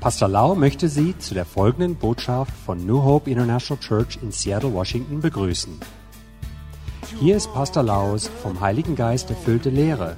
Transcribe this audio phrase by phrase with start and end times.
[0.00, 4.72] Pastor Lau möchte Sie zu der folgenden Botschaft von New Hope International Church in Seattle,
[4.74, 5.80] Washington begrüßen.
[7.20, 10.16] Hier ist Pastor Laus vom Heiligen Geist erfüllte Lehre,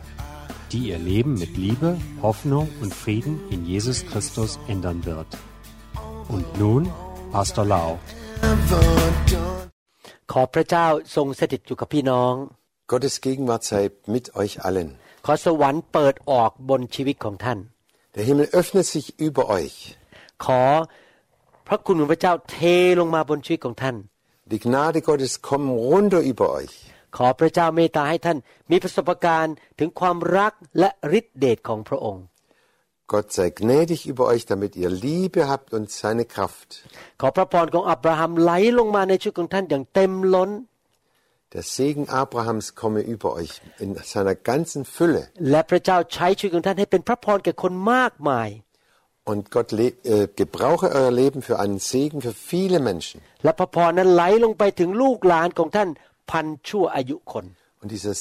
[0.73, 5.29] die Ihr Leben mit Liebe, Hoffnung und Frieden in Jesus Christus ändern wird.
[6.29, 6.83] Und nun
[7.33, 7.99] Pastor Lau.
[10.33, 10.87] ขอพระเจ้า
[11.17, 12.33] ทรงสถิตอยู่กับพี่น้อง
[12.91, 13.83] Gottes Gegenwart sei
[14.15, 14.89] mit euch allen.
[15.27, 17.59] ขอสวรรค์เปิดออกบนชีวิตของท่าน
[18.15, 19.77] Der Himmel öffnet sich über euch.
[20.45, 20.63] ขอ
[21.69, 22.59] พระคุณของพระเจ้าเท
[23.01, 23.97] ลงมาบนชีวิตของท่าน
[24.53, 26.75] Die Gnade Gottes kommt runter über euch.
[27.17, 28.39] ขอพระเจ้าเมตตาให้ท่าน
[28.71, 32.25] มีประสบการณ์ถึงความรักและฤทธิเดชของพระองค์
[33.13, 36.71] Gott sei gnädig über euch, damit ihr Liebe habt und seine Kraft.
[37.21, 40.51] ขอพระพรของอับราฮัมไหลลงมาในชีวิตของท่านอย่างเต็มล้น
[41.55, 43.53] Der Segen Abrahams komme über euch
[43.85, 45.23] in seiner ganzen Fülle.
[45.51, 48.51] และพระเจ้าใช้ชีวิตของท่านให้เป็นพระพรแก่คนมากมาย
[49.33, 53.17] Und Gott le- äh, gebrauche euer Leben für einen Segen für viele Menschen.
[53.45, 55.89] และพระพรนั้นไหลลงไปถึงลูกหลานของท่าน
[56.31, 57.45] พันชั่วอายุคน
[57.83, 58.19] Und dieses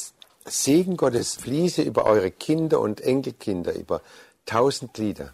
[0.64, 3.98] Segen Gottes fließe über eure Kinder und Enkelkinder, über
[4.46, 5.28] tausend Glieder.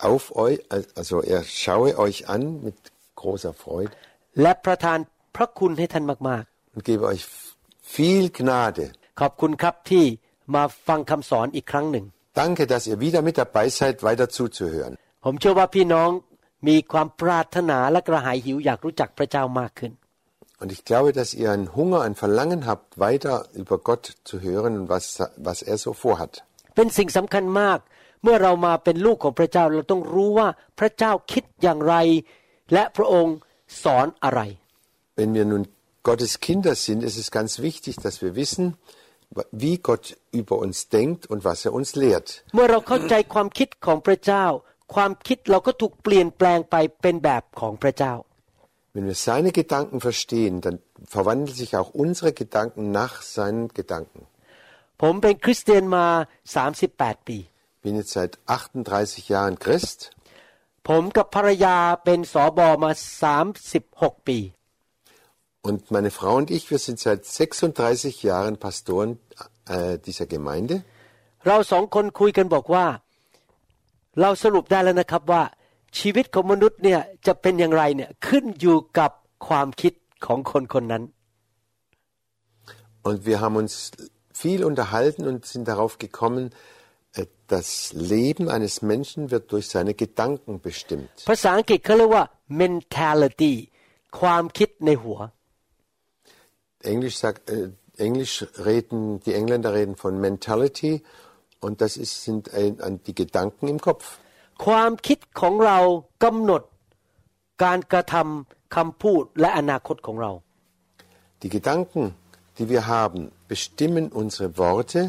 [0.09, 0.59] auf euch,
[0.99, 2.77] also er schaue euch an mit
[3.19, 3.93] großer Freude
[4.41, 4.99] และประทาน
[5.35, 7.23] พระคุณให้ท่านมาก und gebe euch
[7.95, 8.85] viel Gnade.
[9.03, 10.05] ๆ ขอบคุณครับที่
[10.55, 12.05] มาฟังคำสอนอีกครั้งหนึ่ง
[12.41, 14.93] Danke, dass ihr wieder mit dabei seid, weiter zuzuhören.
[15.25, 16.09] ผมเชื่อว่าพี่น้อง
[16.67, 19.91] มีความปรารถนาและกระหายหิวอยากรู้จักพระเจ้ามากขึ้น
[20.61, 24.71] Und ich glaube, dass ihr einen Hunger, ein Verlangen habt, weiter über Gott zu hören
[24.79, 25.05] und was,
[25.37, 26.33] was er so vorhat.
[26.75, 27.79] เป็นสิ่งสำคัญมาก
[28.23, 30.47] เมื่อเรามาเป็นลูกของพระเจ้าเราต้องรู้ว่า
[30.79, 31.95] พระเจ้าคิดอย่างไร
[32.73, 33.35] และพระองค์
[33.83, 34.41] สอนอะไร
[35.19, 35.63] Wenn wir nun
[36.09, 38.65] Gottes Kinder sind, ist es ganz wichtig, dass wir wissen,
[39.51, 42.27] wie Gott über uns denkt und was er uns lehrt.
[42.53, 44.45] เมื่อเราเข้าใจความคิดของพระเจ้า
[44.95, 48.13] ความคิดเราก็ถูกเปลี่ยนแปลงไปเป็นแบบของพระเจ้า
[48.95, 50.77] Wenn wir seine Gedanken verstehen, dann
[51.15, 54.21] verwandeln sich auch unsere Gedanken nach seinen Gedanken.
[55.02, 56.06] ผมเป็นคริสเตียนมา
[56.66, 57.38] 38 ปี
[57.84, 60.00] bin jetzt seit 38 Jahren Christ
[60.88, 62.90] ผมกับภรรยาเป็นสอบอมา
[63.58, 64.38] 36 ปี
[65.68, 69.10] und meine Frau und ich, wir sind seit 36 Jahren Pastoren
[69.74, 70.76] äh, dieser Gemeinde.
[71.46, 72.86] เราสองคนคุยกันบอกว่า
[74.20, 75.42] เราสรุปได้แล้วนะครับว่า
[75.98, 79.10] ชีวิตของมนุษย์เนี่ยจะเป็นอย่างไรเนี่ยขึ้นอยู่กับ
[79.46, 79.92] ความคิด
[80.26, 81.04] ของคนคนนั้น
[83.08, 83.74] Und wir haben uns
[84.33, 86.51] viel unterhalten und sind darauf gekommen,
[87.13, 91.11] äh, das Leben eines Menschen wird durch seine Gedanken bestimmt.
[91.29, 92.25] ภาษาอังกฤษเขาเรียกว่า
[92.61, 93.53] mentality
[94.19, 95.19] ความคิดในหัว
[96.93, 100.93] Englisch, sagt, äh, Englisch reden, die Engländer reden von Mentality
[101.59, 104.05] und das ist, sind ein, ein, die Gedanken im Kopf.
[104.65, 105.79] ความคิดของเรา
[106.23, 106.61] กำหนด
[107.63, 110.31] การกระทำคำพูดและอนาคตของเรา
[111.43, 112.03] Die Gedanken,
[112.57, 113.21] die wir haben,
[113.51, 115.01] bestimmen unsere Worte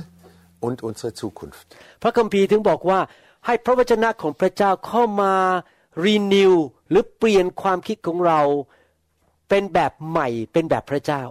[0.67, 1.67] und unsere Zukunft.
[2.03, 3.01] พระคัมภีร์ถึงบอกว่า
[3.47, 5.35] ให้พระวจนะของพระเจ้าเข้ามา
[6.05, 6.55] renew
[6.91, 8.41] หรือเปลี่ยนความคิดของเรา
[9.49, 11.23] เป็นแบบใหม่เป็นแบบพระเจ้า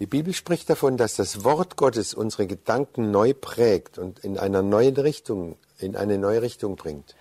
[0.00, 4.60] Die Bibel spricht davon, dass das Wort Gottes unsere Gedanken neu prägt und in einer
[4.60, 5.40] neuen Richtung,
[5.78, 7.14] in eine neue Richtung bringt.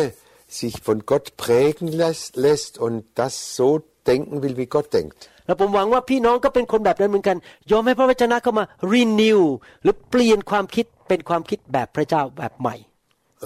[0.61, 3.69] sich von Gott prägen lässt, lässt und das so
[4.11, 5.19] denken will, wie Gott denkt.
[5.47, 7.37] แล้วผมหวังว่าพี่น้องก็เป็นคนแบบนั้นเหมือนกัน
[7.71, 8.65] ยอมให้พระวจนะเข้ามา
[8.95, 9.41] renew
[9.83, 12.77] หรือเปลี่ยนความคิดเป็นความคิดแบบพระเจ้าแบบใหม่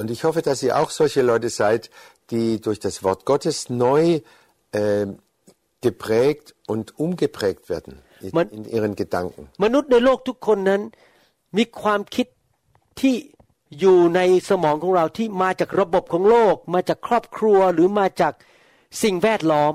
[0.00, 1.82] Und ich hoffe, dass ihr auch solche Leute seid,
[2.32, 3.56] die durch das Wort Gottes
[3.86, 4.02] neu
[4.80, 5.06] äh,
[5.86, 9.42] geprägt und umgeprägt werden in, Man- in ihren Gedanken.
[9.64, 10.80] มนุษย์ในโลกทุกคนนั้น
[11.56, 12.26] มีความคิด
[13.00, 13.14] ที่
[13.79, 14.19] อยู่ใน
[14.49, 18.33] สมองของเราที่มาจากระบบของโลก มาจากครอบครัวหรือมาจาก
[19.03, 19.73] สิ่งแวดล้อม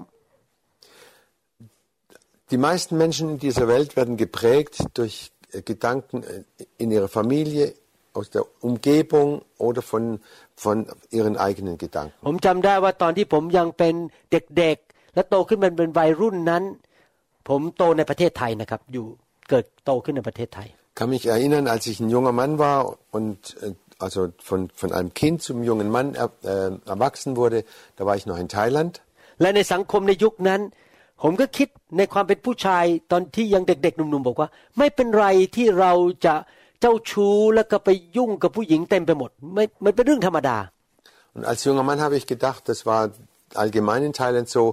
[2.53, 5.17] Die meisten Menschen in dieser Welt werden geprägt durch
[5.55, 6.43] äh, Gedanken äh,
[6.77, 7.73] in ihrer Familie,
[8.15, 10.21] aus der Umgebung oder von,
[10.55, 12.15] von ihren eigenen Gedanken.
[12.27, 13.95] ผมจำได้ว่าตอนที่ผมยังเป็น
[14.33, 16.63] เด็กๆ และโตขึ้นมาเป็นวัยรุ่นนั้น
[17.49, 19.07] ผมโตในประเทศไทยนะครับ อยู่
[19.49, 24.92] เกิดโตขึ้นในประเทศไทย Ich kann mich erinnern, als ich ein junger Mann war und äh, also von, von
[24.92, 27.66] einem Kind zum jungen Mann er, äh, erwachsen wurde,
[27.98, 28.94] da war ich noch in Thailand.
[29.42, 30.62] และในสังคมในยุคนั้น
[31.24, 31.68] ผมก็คิด
[31.98, 35.94] ในความเป็นผู้ชายตอนที่ยังเด็กๆหนุ่มๆบอกว่า ไม่เป็นไรที่เรา
[36.26, 36.36] จะ
[36.82, 40.58] เจ้าชู้แล้วก็ไปยุ่งกับผู้หญิงเต็มไปหมดไม่มันเป็นเรื่องธรรมดา
[41.36, 43.02] Und als junger Mann habe ich gedacht, das war
[43.54, 44.64] allgemein in Thailand so,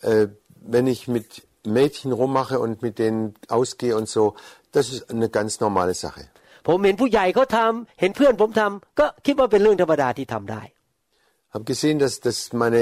[0.00, 0.28] äh,
[0.74, 1.28] wenn ich mit
[1.64, 4.34] Mädchen rummache und mit denen ausgehe und so,
[4.74, 6.24] das ist eine ganz normale Sache.
[6.68, 10.62] ผมเห็นผู้ใหญ่เขาทำเห็นเพื่อนผมทำก็คิดว่าเป็นเรื่องธรรมดาที่ทำได้
[11.54, 12.80] habe gesehen, dass, dass meine,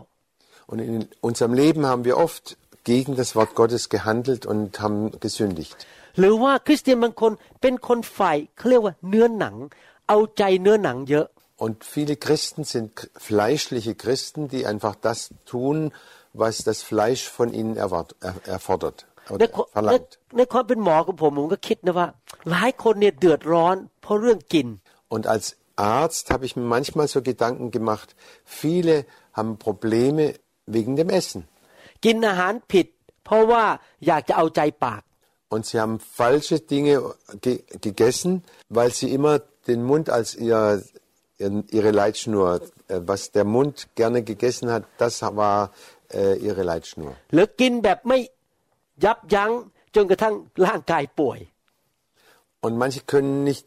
[0.72, 0.96] Und in
[1.28, 2.46] unserem Leben haben wir oft
[2.92, 5.78] gegen das Wort Gottes gehandelt und haben gesündigt.
[6.20, 7.32] หรือว่าคริสเตียนบางคน
[7.62, 9.56] เป็นคนฝ่ายเขาเรียกว่าเนื้อหนัง
[10.08, 11.28] เอาใจเนื้อหนังเยอะ
[11.66, 15.92] Und viele Christen sind k- fleischliche Christen, die einfach das tun,
[16.34, 18.98] was das Fleisch von ihnen erwart- er- erfordert
[19.40, 20.10] ใน oder ความใน verlangt.
[20.38, 22.08] ในความเป็นหมอของผมผมก็คิดนะว่า
[22.52, 24.68] หลายคนเนี่ยเดือดร้อนเพราะเรื่องกิน
[25.16, 25.46] Und als
[26.00, 28.08] Arzt habe ich mir manchmal so Gedanken gemacht,
[28.62, 28.96] viele
[29.38, 30.24] haben Probleme
[30.76, 31.42] wegen dem Essen.
[32.06, 32.88] กินอาหารผิด
[33.26, 33.64] เพราะว่า
[34.08, 35.02] อยากจะเอาใจปาก
[35.54, 36.94] Und sie haben falsche Dinge
[37.46, 37.54] ge
[37.88, 38.32] gegessen,
[38.78, 39.36] weil sie immer
[39.70, 40.84] den Mund als ihr, ihren-
[41.78, 45.72] ihre Leitschnur, äh, was der Mund gerne gegessen hat, das war
[46.12, 47.14] äh, ihre Leitschnur.
[47.34, 48.20] หรือกินแบบไม่
[49.06, 49.52] ยับยั้ง
[49.96, 50.34] จนกระทั่ง
[50.66, 51.40] ร่างกายป่วย
[52.66, 53.66] Und manche können nicht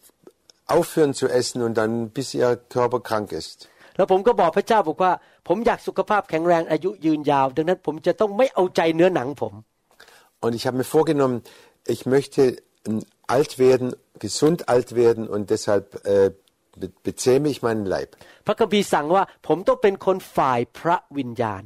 [0.76, 3.58] aufhören zu essen und dann bis ihr Körper krank ist.
[3.96, 5.12] แล้วผมก็บอกพระเจ้าบอกว่า
[5.48, 9.54] ผมอยากสุขภาพแข็งแรงอายุยืนยาว ดังนั้นผมจะต้องไม่เอาใจเนื้อหนังผม
[10.44, 11.42] Und ich habe mir vorgenommen,
[11.94, 12.42] ich möchte
[12.86, 16.36] ähm, alt werden, gesund alt werden und deshalb äh, be
[17.06, 18.10] bezähme ich meinen Leib.
[18.46, 21.64] พระคัมภีร์สั่งว่า ผมต้องเป็นคนฝ่ายพระวิญญาณ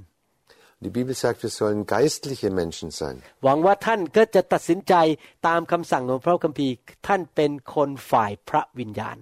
[0.84, 3.16] Die Bibel sagt, wir sollen geistliche Menschen sein.
[3.44, 4.94] หวังว่าท่านก็จะตัดสินใจ
[5.46, 6.74] ตามคำสั่งของพระคัมภีร์
[7.06, 9.18] ท่านเป็นคนฝ่ายพระวิญญาณ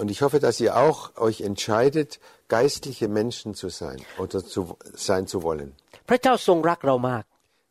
[0.00, 2.10] Und ich hoffe, dass ihr auch euch entscheidet,
[2.56, 4.60] geistliche Menschen zu sein oder zu
[5.08, 5.68] sein zu wollen.
[6.08, 7.24] พระเจ้าทรงรักเรามาก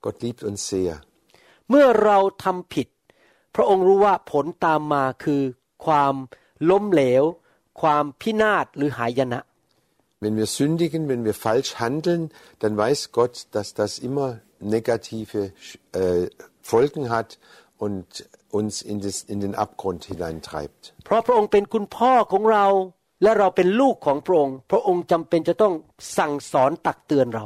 [0.06, 0.94] Gott liebt uns sehr.
[1.70, 2.88] เมื่อเราทำผิด
[3.56, 5.42] พระองค์รู้ว่าผลตามมาคือ
[5.86, 6.14] ความ
[6.70, 7.24] ล้มเหลว
[7.82, 9.42] ความพินาศหรือหายนะ
[10.24, 12.24] Wenn wir sündigen, wenn wir falsch handeln,
[12.62, 14.30] dann weiß Gott, dass das immer
[14.60, 15.52] negative
[15.94, 16.28] äh,
[16.62, 17.40] Folgen hat
[17.80, 20.82] und uns in, das, in den Abgrund hineintreibt.
[21.06, 22.66] เพราะพระองค์เป็นคุณพ่อของเรา
[23.24, 25.74] และเราเป็นลูกของพระองค์ พระองค์จำเป็นจะต้อง
[26.18, 27.46] สั่งสอนตักเตือนเรา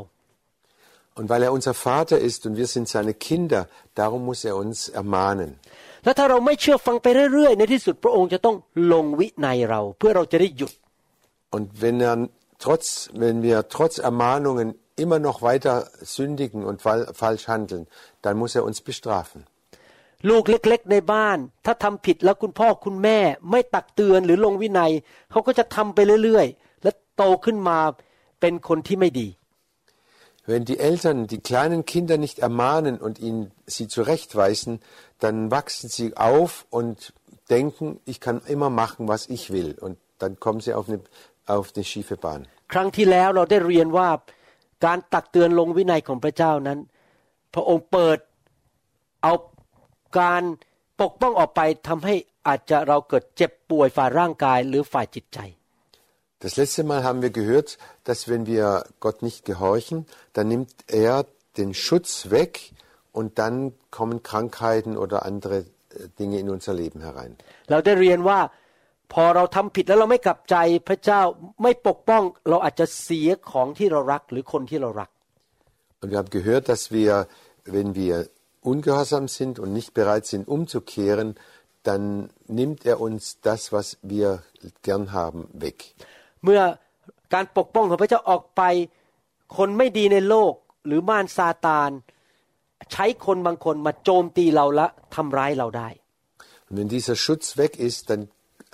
[1.18, 3.62] Und weil er unser Vater ist und wir sind seine Kinder,
[4.01, 5.50] darum muss er uns ermahnen.
[6.05, 8.56] และถ้าเราไม่เชื่อฟังไปเรื่อยๆ ในที่สุดพระองค์จะต้อง
[8.93, 10.73] ลงวินัยเราเพื่อเราจะได้หยุด
[11.57, 12.14] Und wenn, er
[12.64, 14.69] trotz, wenn wir trotz Ermahnungen
[15.02, 15.75] immer noch weiter
[16.16, 17.88] sündigen und fal falsch handeln,
[18.23, 19.40] dann muss er uns bestrafen.
[20.28, 23.19] ลูกเล็ก ๆ ในบ้าน ถ้าทำผิดแล้วคุณพ่อคุณแม่
[23.50, 24.92] ไม่ตักเตือนหรือลงวินัย
[25.30, 27.78] เขาก็จะทำไปเรื่อยๆ และโตขึ้นมา
[28.40, 29.28] เป็นคนที่ไม่ดี
[30.46, 34.79] Wenn die Eltern die kleinen Kinder nicht ermahnen und ihnen sie zurechtweisen,
[35.20, 37.13] dann wachsen sie auf und
[37.50, 39.75] denken, ich kann immer machen, was ich will.
[39.79, 41.00] Und dann kommen sie auf eine,
[41.48, 42.41] auf eine schiefe Bahn.
[42.74, 44.10] ครั้งที่แล้วเราได้เรียนว่า
[44.86, 46.79] การตักเตือนลงวินัยของพระเจ้านั้น
[47.53, 48.17] พระองค์เปิด
[49.24, 49.34] เอา
[50.20, 50.44] การ
[51.01, 52.15] ปกป้องออกไปทำให้
[52.48, 55.39] อาจจะเราเกิดเจ็บป่วยฝ่ายร่างกายหรือฝ่ายจิตใจ
[56.40, 61.26] das letzte Mal haben wir gehört, dass wenn wir Gott nicht gehorchen, dann nimmt er
[61.59, 62.73] den Schutz weg
[63.12, 67.37] und dann kommen Krankheiten oder andere äh, Dinge in unser Leben herein.
[76.00, 77.26] Und wir haben gehört, dass wir,
[77.64, 78.30] wenn wir
[78.62, 81.35] ungehorsam sind und nicht bereit sind, umzukehren,
[81.82, 84.42] dann nimmt er uns das, was wir
[84.82, 85.94] gern haben, weg.
[86.44, 86.61] เมื่อ
[87.35, 88.62] การปกป้องของพระเจ้าออกไป
[89.56, 90.52] คนไม่ดีในโลก
[90.87, 91.90] หรือม่านซาตาน
[92.92, 95.88] ใช้คนบางคนมาโจมตีเราและทำร้ายเราได้
[96.68, 98.23] Und wenn dieser Schutz weg ist, dann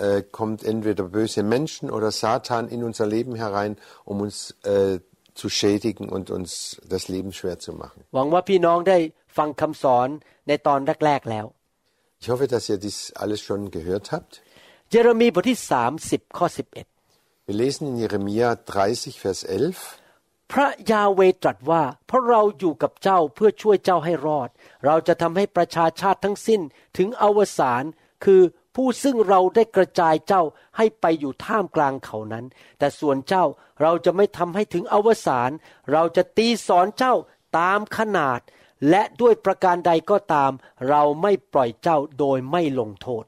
[0.07, 3.73] äh, kommt entweder böse Menschen oder Satan in unser Leben herein,
[4.05, 4.99] um uns äh,
[5.41, 7.99] zu schädigen und uns das Leben schwer zu machen.
[8.15, 8.99] หวังว่าพี่น้องได้
[9.37, 10.09] ฟังคำสอน
[10.49, 11.47] ในตอนแรกๆแล้ว
[12.23, 14.33] Ich hoffe, dass ihr dies alles schon gehört habt.
[14.91, 15.59] เยเรมีบทที่
[15.99, 16.96] 30ข้อ11
[17.49, 19.77] Wir lesen in Jeremia 30, Vers 11.
[20.53, 24.49] พระยาเวตรัสว่าเพราะเราอยู่กับเจ้าเพื่อช่วยเจ้าให้รอด
[24.85, 26.61] เราจะทำให้ประชาชาติทั้งสิ้น
[26.97, 27.85] ถึงอวสาน
[28.25, 28.43] คือ
[28.75, 30.43] ผู้ซึ่งเราได้กระจายเจ้า
[30.77, 32.45] ให้ไปอยู่ท่ามกลางเขานั้น
[32.79, 33.45] แต่ส่วนเจ้า
[33.83, 35.51] เราจะไม่ทำให้ถึงอวสาน
[35.93, 37.15] เราจะตีสอนเจ้า
[37.59, 38.41] ตามขนาด
[38.91, 40.53] และด้วยประการใดก็ตาม
[40.89, 43.25] เราไม่ปล่อยเจ้าโดยไม่ลงโทษ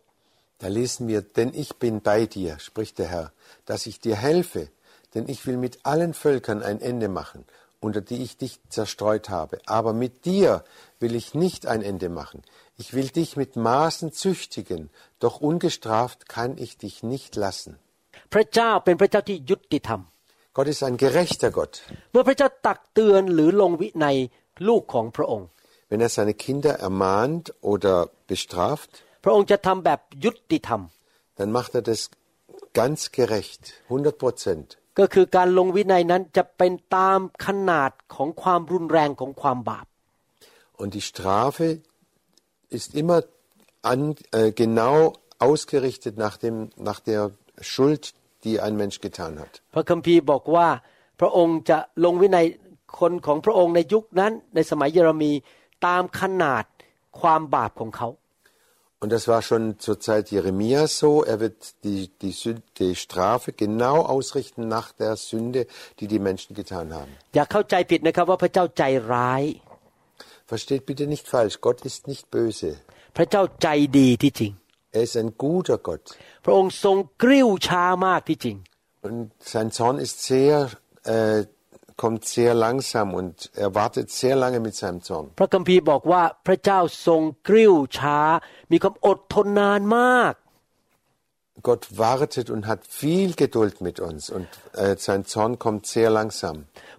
[0.60, 3.32] Da lesen wir, denn ich bin bei dir, spricht der Herr,
[3.66, 4.70] dass ich dir helfe,
[5.14, 7.46] denn ich will mit allen Völkern ein Ende machen,
[7.80, 9.60] unter die ich dich zerstreut habe.
[9.66, 10.64] Aber mit dir
[11.00, 12.44] will ich nicht ein Ende machen.
[12.78, 14.90] Ich will dich mit Maßen züchtigen,
[15.20, 17.78] doch ungestraft kann ich dich nicht lassen.
[18.34, 20.02] พระเจ้าเป็นพระเจ้าที่ยุติธรรม
[20.56, 21.74] Gott ist ein gerechter Gott.
[22.12, 24.18] เมื่อพระเจ้าตักเตือนหรือลงวินัย
[24.68, 25.48] ลูกของพระองค์
[25.90, 27.96] Wenn er seine Kinder ermahnt oder
[28.32, 28.92] bestraft,
[29.24, 30.82] พระองค์จะทำแบบยุติธรรม
[31.38, 32.02] dann macht er das
[32.80, 34.68] ganz gerecht, 100 Prozent.
[35.00, 39.86] ก็คือการลงวินัยนั้นจะเป็นตามขนาดของความรุนแรงของความบาป
[40.82, 41.68] Und die Strafe
[42.78, 43.20] ist immer
[43.92, 44.02] an,
[44.32, 44.96] äh, genau
[45.48, 46.56] ausgerichtet nach, dem,
[46.90, 47.22] nach der
[47.62, 48.04] Schuld,
[48.44, 49.54] die ein Mensch getan hat.
[49.74, 50.68] พระคัมภีร์บอกว่า
[51.20, 52.46] พระองค์จะลงวินัย
[53.00, 55.32] คนของพระองค์ในยุคนั้น ในสมัยเยเรมี
[55.86, 56.64] ตามขนาด
[57.20, 58.08] ความบาปของเขา
[59.02, 61.12] Und das war schon zur Zeit Jeremias so.
[61.26, 65.68] Er wird die, die, Sün- die Strafe genau ausrichten nach der Sünde,
[66.00, 67.12] die die Menschen getan haben.
[67.36, 69.44] อย่าเข้าใจผิดนะครับว่าพระเจ้าใจร้าย
[70.52, 72.72] Versteht bitte nicht falsch, Gott ist nicht böse.
[73.18, 74.52] พระเจ้าใจดีที่จริง
[74.98, 76.06] Er ist ein guter Gott.
[76.46, 78.58] พระองค์ทรงกริ้วช้ามากที่จริง
[79.08, 79.20] Und
[79.54, 80.56] sein Zorn ist sehr,
[81.14, 81.40] äh,
[81.98, 85.26] kommt sehr langsam und er wartet sehr lange mit seinem Zorn.
[85.40, 88.20] พระคัมภีร์บอกว่าพระเจ้าทรงกริ้วช้า
[88.72, 90.34] มีความอดทนนานมาก
[91.68, 94.48] Gott wartet und hat viel Geduld mit uns und
[94.84, 96.56] äh, sein Zorn kommt sehr langsam.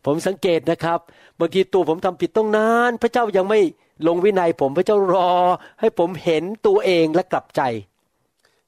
[0.07, 1.01] ผมสังเกตนะครับ
[1.41, 3.61] บางทีตัวผมทำผิดต้องนาน พระเจ้ายังไม่
[4.07, 5.33] ลงวินัยผมพระเจ้ารอ
[5.81, 7.63] ให้ผมเห็นตัวเองและกลับใจ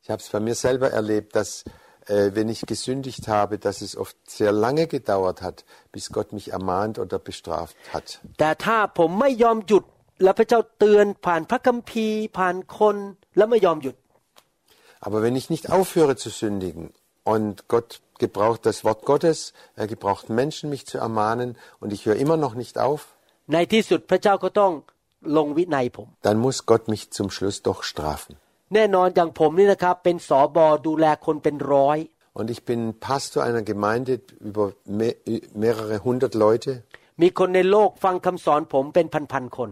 [0.02, 1.79] Ich habe es bei mir selber erlebt, dass äh,
[2.36, 6.98] wenn ich gesündigt habe, dass es oft sehr lange gedauert hat, bis Gott mich ermahnt
[7.04, 8.06] oder bestraft hat.
[8.38, 9.84] แต่ถ้าผมไม่ยอมหยุด
[10.22, 12.96] และพระเจ้าเตือนผ่านพระคัมภีร์ ผ่านคน
[13.36, 13.96] แล้วไม่ยอมหยุด
[15.06, 16.84] Aber wenn ich nicht aufhöre zu sündigen
[17.32, 17.90] und Gott
[18.24, 19.38] gebraucht das Wort Gottes,
[19.82, 21.48] er gebraucht Menschen, mich zu ermahnen
[21.80, 23.00] und ich höre immer noch nicht auf,
[23.52, 24.72] ในที่สุดพระเจ้าก็ต้อง
[25.36, 28.32] ลงวินัยผม dann muss Gott mich zum Schluss doch strafen.
[28.74, 31.98] แน่นอนอย่างผมนี่นะครับ เป็นสอบอดูแลคนเป็นร้อย
[32.38, 34.12] Und ich bin Pastor einer Gemeinde
[34.48, 34.64] über
[34.98, 35.08] me
[35.64, 36.72] mehrere hundert Leute.
[37.22, 39.70] มีคนในโลกฟังคำสอนผมเป็นพันๆคน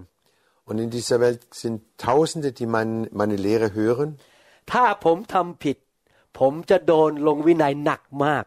[0.69, 1.76] Und in dieser Welt sind
[2.07, 4.09] Tausende, die mein, meine Lehre hören.
[4.73, 5.76] ถ้าผมทำผิด
[6.38, 8.45] ผมจะโดนลงวินัยหนักมาก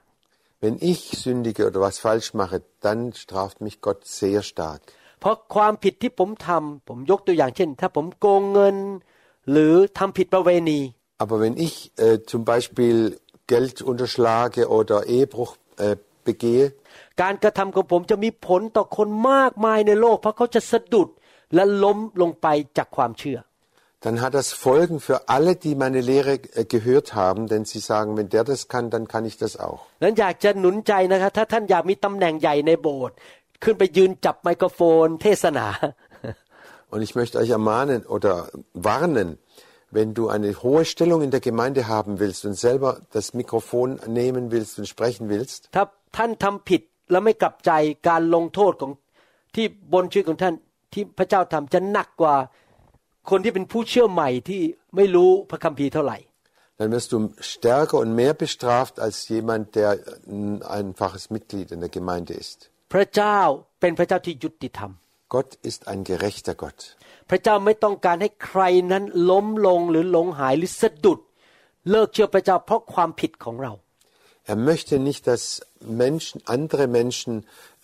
[0.63, 4.81] Wenn ich sündige oder was falsch mache, dann straft mich Gott sehr stark.
[5.19, 8.75] เพราะความผิดที่ผมทำผมยกตัวอย่างเช่น ถ้าผมโกงเงิน
[9.50, 10.80] หรือทำผิดประเวณี
[11.22, 12.96] Aber wenn ich äh, zum Beispiel
[13.52, 15.52] Geld unterschlage oder Ehebruch
[15.84, 15.96] äh,
[16.28, 16.64] begehe,
[17.22, 21.08] การกระทำของผมจะมีผลต่อคนมากมายในโลกเพราะเขาจะสะดุด
[21.54, 22.46] และล้มลงไป
[22.76, 23.38] จากความเชื่อ
[24.04, 28.16] dann hat das Folgen für alle, die meine Lehre äh, gehört haben, denn sie sagen,
[28.16, 29.80] wenn der das kann, dann kann ich das auch.
[30.02, 33.16] นั้นอยากจะหนุนใจนะครับถ้าท่านอยากมีตำแหน่งใหญ่ในโบสถ์
[33.62, 35.66] ขึ้นไปยืนจับไมโครโฟนเทศนา
[36.91, 39.39] Und ich möchte euch ermahnen oder warnen,
[39.91, 44.51] wenn du eine hohe Stellung in der Gemeinde haben willst und selber das Mikrofon nehmen
[44.51, 45.83] willst und sprechen willst, ถ้า
[46.17, 47.71] ท่านทำผิดแล้วไม่กลับใจ
[48.09, 48.91] การลงโทษของ
[49.55, 50.55] ที่บนชีวิตของท่าน
[50.93, 52.35] ที่พระเจ้าทำจะหนักกว่า
[53.29, 54.61] คนที่เป็นผู้เชื่อใหม่ที่
[54.95, 56.17] ไม่รู้พระคัมภีร์เท่าไหร่
[56.77, 61.89] dann wirst du stärker und mehr bestraft als jemand, der ein einfaches Mitglied in der
[61.89, 62.69] Gemeinde ist.
[65.32, 66.80] พระเจ้าเป็นพระเจ้าที่ยุติธรรม Gott ist ein gerechter Gott.
[67.30, 68.62] พระเจ้าไม่ต้องการให้ใคร
[68.92, 71.18] นั้นล้มลงหรือหลงหายหรือสะดุด
[71.90, 73.72] เลิกเชื่อพระเจ้าเพราะความผิดของเรา
[74.52, 75.44] Er möchte nicht, dass
[76.04, 77.32] Menschen, andere Menschen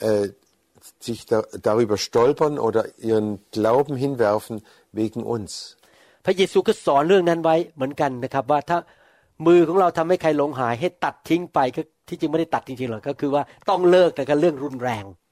[0.08, 0.26] äh,
[1.06, 1.38] sich da,
[1.68, 4.56] darüber stolpern oder ihren Glauben hinwerfen
[5.00, 5.52] wegen uns.
[6.26, 8.78] พระเยซูก็สอนเรื่องนั้นไว้เหมือนกันนะครับว่าถ้า
[9.46, 15.27] มือของเราทำให้ใครหลงหายให้ตัดทิ้งไปก็ที่จริงไม่ได้ตัดจริงๆหรอกก็คือว่าต้องเลิกแต่ก็เรื่องรุนแรง Äh,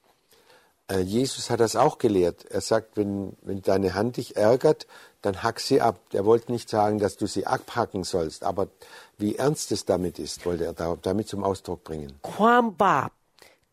[1.16, 2.44] Jesus hat das auch gelehrt.
[2.50, 4.86] Er sagt, wenn, wenn deine Hand dich ärgert,
[5.22, 6.00] dann hack sie ab.
[6.12, 8.68] Er wollte nicht sagen, dass du sie abhacken sollst, aber
[9.16, 12.10] wie ernst es damit ist, wollte er da- damit zum Ausdruck bringen.
[12.34, 13.10] ความบาป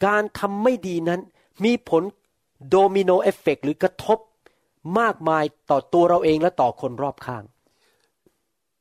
[0.06, 1.22] การทำไม่ดีนั้น
[1.66, 2.04] มีผล
[2.70, 4.20] โดมิโนเอฟเฟกหรือกระทบ
[5.00, 7.44] มากมายต่อตัวเราเองและต่อคนรอบข้าง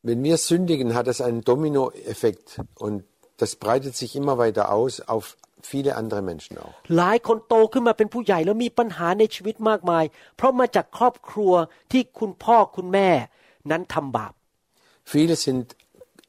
[0.08, 2.46] Wenn wir sündigen, hat das einen Dominoeffekt
[2.84, 2.96] und
[3.40, 5.24] das breitet sich immer weiter aus auf
[5.72, 6.74] viele andere Menschen auch.
[6.96, 10.04] หลายคนโตขึ้นมาเป็นผู้ใหญ่แล้วมีปัญหาในชีวิตมากมาย
[10.36, 11.52] เพราะมาจากครอบครัว
[11.92, 13.10] ที่คุณพ่อคุณแม่
[13.70, 14.32] นั้นทำบาป
[15.14, 15.66] Viele sind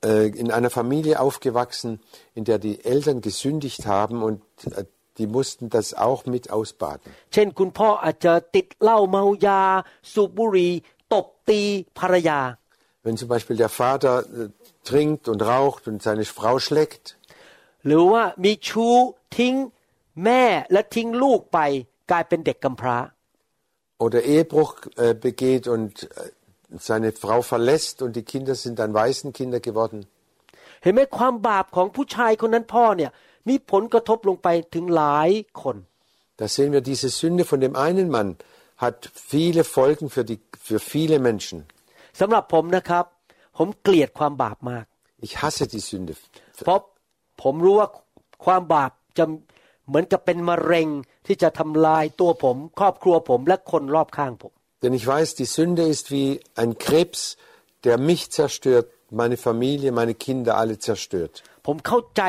[0.09, 1.89] äh, in einer Familie aufgewachsen,
[2.37, 4.41] in der die Eltern gesündigt haben und
[4.71, 4.85] äh,
[5.17, 7.07] die mussten das auch mit ausbaden.
[7.33, 9.61] เช่น คุณพ่ออาจจะติดเหล้าเมายา
[10.13, 10.73] สูบบุหรี่
[11.13, 11.61] ตบตี
[11.99, 12.41] ภรรยา
[13.05, 14.49] Wenn zum Beispiel der Vater äh,
[14.89, 17.05] trinkt und raucht und seine Frau schlägt,
[17.85, 18.95] หรือว่ามีชู้
[19.37, 19.55] ทิ้ง
[20.25, 21.59] แม่และทิ้งลูกไป
[22.11, 22.97] กลายเป็นเด็กกำพร้า
[24.05, 26.31] oder Ehebruch äh, begeht und äh,
[26.89, 29.99] seine Frau verlässt und die Kinder sind dann Waisenkinder geworden.
[30.83, 33.11] เห็นไหมความบาปของผู้ชายคนนั้นพ่อเนี่ย
[33.49, 35.29] มีผลกระทบลงไปถึงหลาย
[35.63, 35.77] คน
[36.41, 38.29] Da sehen wir, diese Sünde von dem einen Mann
[38.83, 38.97] hat
[39.31, 41.57] viele Folgen für, die, für viele Menschen.
[42.19, 43.05] สำหรับผมนะครับ
[43.57, 44.85] ผมเกลียดความบาปมาก
[45.25, 46.13] Ich hasse die Sünde.
[46.65, 46.79] เพราะ
[47.41, 47.87] ผมรู้ว่า
[48.45, 49.25] ความบาป จะ
[49.87, 50.87] เหมือนกับเป็นมะเร็ง
[51.27, 54.53] ที่จะทำลายตัวผม ครอบครัวผมและคนรอบข้างผม
[54.83, 56.29] Denn ich weiß, die Sünde ist wie
[56.61, 57.21] ein Krebs,
[57.85, 58.87] der mich zerstört,
[59.21, 61.33] meine Familie, meine Kinder alle zerstört.
[61.67, 62.23] ผมเข้าใจ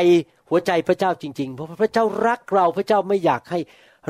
[0.50, 3.61] หัวใจพระเจ้าจริง ๆ เพราะพระเจ้ารักเราพระเจ้าไม่อยากให้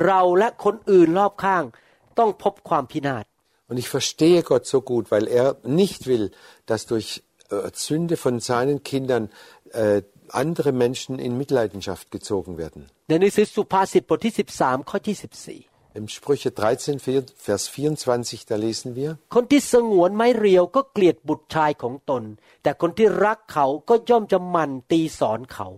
[0.06, 1.64] เราและคนอื่นรอบข้าง
[2.18, 3.24] ต้องพบความพินาศ
[3.70, 5.46] Und ich verstehe Gott so gut, weil er
[5.80, 6.26] nicht will,
[6.66, 7.08] dass durch
[7.50, 9.24] äh, Sünde von seinen Kindern
[9.72, 10.02] äh,
[10.42, 12.82] andere Menschen in Mitleidenschaft gezogen werden.
[13.08, 15.16] ในหนังสือสุภาษิตบทที่ 13 ข้อที่
[16.00, 17.00] Im Sprüche 13,
[17.46, 22.22] Vers 24, da lesen wir, 14 คนที่สงวนไม้เรียวก็เกลียดบุตรชายของตน
[22.62, 25.68] แต่คนที่รักเขาก็ย่อมจะหมั่นตีสอนเขา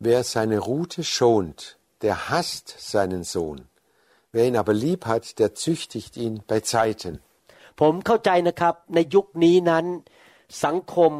[0.00, 3.68] wer seine Rute schont, der hasst seinen Sohn.
[4.32, 7.20] Wer ihn aber lieb hat, der züchtigt ihn bei Zeiten.
[7.80, 9.84] ผมเข้าใจนะครับ ในยุคนี้นั้น
[10.64, 11.12] สังคม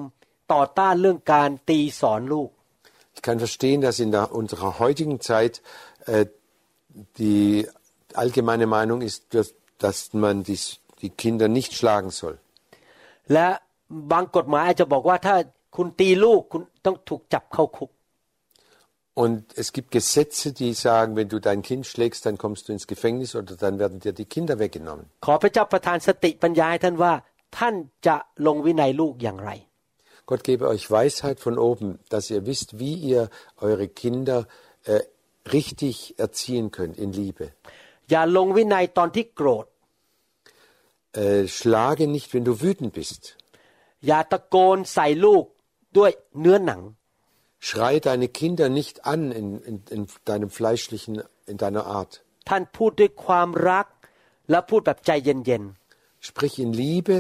[0.52, 2.50] ต่อต้านเรื่องการตีสอนลูก
[3.16, 5.54] Ich kann verstehen, dass in der, unserer heutigen Zeit
[6.04, 6.26] äh,
[7.16, 7.66] die
[8.12, 10.58] allgemeine Meinung ist, dass, dass man die,
[11.00, 12.36] die Kinder nicht schlagen soll.
[13.32, 13.46] และ
[14.12, 15.36] บางกฎหมายอาจจะบอกว่าถ้า
[15.76, 17.90] คุณตีลูกคุณต้องถูกจับเข้าคุก
[19.22, 22.86] Und es gibt Gesetze, die sagen, wenn du dein Kind schlägst, dann kommst du ins
[22.86, 25.06] Gefängnis oder dann werden dir die Kinder weggenommen.
[30.28, 34.48] Gott gebe euch Weisheit von oben, dass ihr wisst, wie ihr eure Kinder
[34.84, 35.00] äh,
[35.52, 37.46] richtig erziehen könnt in Liebe.
[38.10, 39.66] อย่าลงวินัยตอนที่โกรธ
[41.16, 43.22] Äh, schlage nicht, wenn du wütend bist.
[44.06, 45.44] อย่าตะโกนใส่ลูก
[45.98, 46.82] ด้วยเนื้อหนัง
[47.68, 51.14] Schrei deine Kinder nicht an in, in, in deinem fleischlichen,
[51.50, 52.12] in deiner Art.
[52.48, 53.86] ท่านพูดด้วยความรัก
[54.50, 55.62] และพูดแบบใจเย็น
[56.28, 57.16] Sprich in Liebe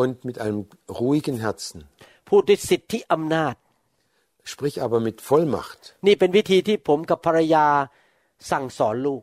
[0.00, 0.60] und mit einem
[1.00, 1.78] ruhigen Herzen.
[2.26, 3.54] ๆ พูดด้วยสิทธิอำนาจ
[4.52, 5.80] Sprich aber mit Vollmacht.
[6.06, 7.66] นี่เป็นวิธีที่ผมกับภรรยา
[8.50, 9.22] สั่งสอนลูก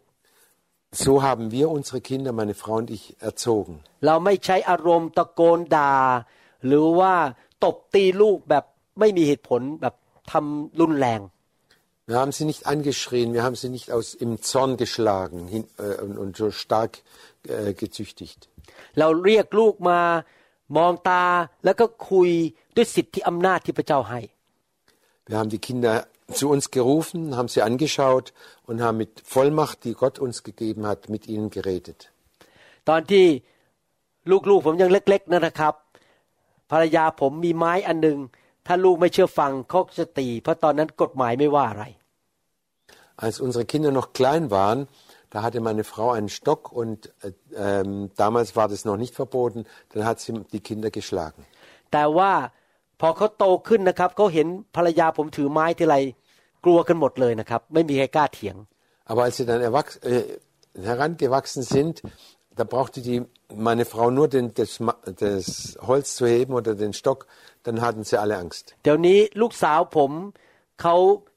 [1.06, 3.76] So haben wir unsere Kinder, meine Frau und ich, erzogen.
[4.06, 5.94] เราไม่ใช้อารมณ์ตะโกนด่า
[6.66, 7.14] หรือว่า
[7.64, 8.66] ตบตีลูกแบบ
[9.00, 9.96] ไม่มีเหตุผลแบบ
[10.32, 11.22] ทำรุนแรง
[12.12, 16.02] Wir haben sie nicht angeschrien, wir haben sie nicht aus, im Zorn geschlagen hin, äh,
[16.06, 16.94] und, und so stark
[17.48, 18.42] äh, gezüchtigt.
[19.00, 20.02] เราเรียกลูกมา
[20.77, 21.25] มองตา
[21.65, 22.31] แล้วก็คุย
[22.77, 24.21] ด้วยสิทธิอำนาจที่พระเจ้าให้
[25.29, 25.95] Wir haben die Kinder
[26.39, 28.27] zu uns gerufen, haben sie angeschaut
[28.69, 31.99] und haben mit Vollmacht, die Gott uns gegeben hat, mit ihnen geredet.
[32.89, 33.27] ตอนที่
[34.51, 35.75] ลูกๆผมยังเล็กๆนะครับ
[36.71, 38.19] ภรรยาผมมีไม้อันหนึง
[38.67, 41.85] ถ้าลูกไม่เชื่อฟังเขาก็จะตีเพราะตอนนั้นกฎหมายไม่ว่าอะไร
[43.25, 44.79] Als unsere Kinder noch klein waren,
[45.34, 47.32] da hatte meine Frau einen Stock und äh,
[47.66, 49.60] ähm, damals war das noch nicht verboten,
[49.92, 51.42] dann hat sie die Kinder geschlagen.
[51.94, 52.32] แต่ว่า
[53.02, 55.96] พอเขาโตขึ้นนะครับเขาเห็นภรรยาผมถือไม้ทีไร
[56.66, 58.56] กลัวกันหมดเลยนะครับ ไม่มีใครกล้าเถียง
[59.12, 60.24] Aber als sie dann erwachs äh,
[60.90, 61.96] herangewachsen sind,
[62.60, 63.18] da brauchte die,
[63.68, 67.20] meine Frau nur den, das, Ma- das Holz zu heben oder den Stock,
[67.64, 68.66] dann hatten sie alle Angst.
[68.84, 70.12] เดี๋ยวนี้ลูกสาวผม
[70.82, 70.96] เขา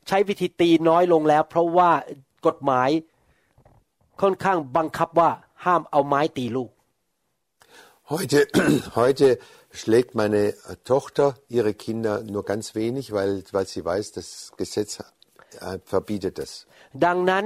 [0.08, 1.90] ใช้วิธีตีน้อยลงแล้ว เพราะว่า
[2.46, 2.88] กฎหมาย
[4.20, 5.30] ค่อนข้างบังคับว่า
[5.64, 6.70] ห้ามเอาไม้ตีลูก
[8.14, 8.46] Heute,
[8.94, 9.38] heute
[9.70, 14.90] schlägt meine äh, Tochter ihre Kinder nur ganz wenig, weil, weil sie weiß, das Gesetz
[14.98, 16.50] äh, verbietet es.
[17.04, 17.44] ดังนั้น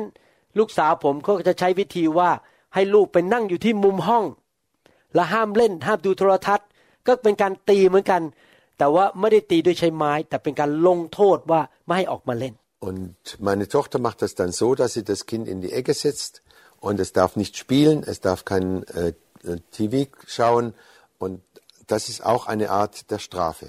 [0.58, 2.30] ลูกสาวผมก็จะใช้วิธีว่า
[2.74, 4.24] ให้ลูกไปนั่งอยู่ที่มุมห้อง
[5.14, 6.68] และห้ามเล่น ห้ามดูโทรทัศน์
[7.06, 8.22] ก็เป็นการตีเหมือนกัน
[8.78, 12.54] แต่ว่าไม่ได้ตีด้วยใช้ไม้ แต่เป็นการลงโทษว่าไม่ให้ออกมาเล่น
[12.88, 16.34] Und meine Tochter macht das dann so, dass sie das Kind in die Ecke setzt
[16.80, 19.12] und es darf nicht spielen, es darf kein äh,
[19.76, 19.94] TV
[20.26, 20.74] schauen
[21.18, 21.40] und
[21.86, 23.68] das ist auch eine Art der Strafe.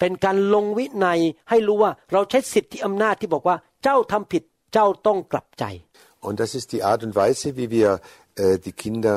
[0.00, 5.64] เป็นการลงวินัยให้รู้ว่าเราใช้สิทธิอำนาจที่บอกว่าเจ้าทำผิดเจ้าต้องกลับใจ
[6.26, 7.88] Und das ist die Art und Weise, wie wir
[8.36, 9.16] äh, die Kinder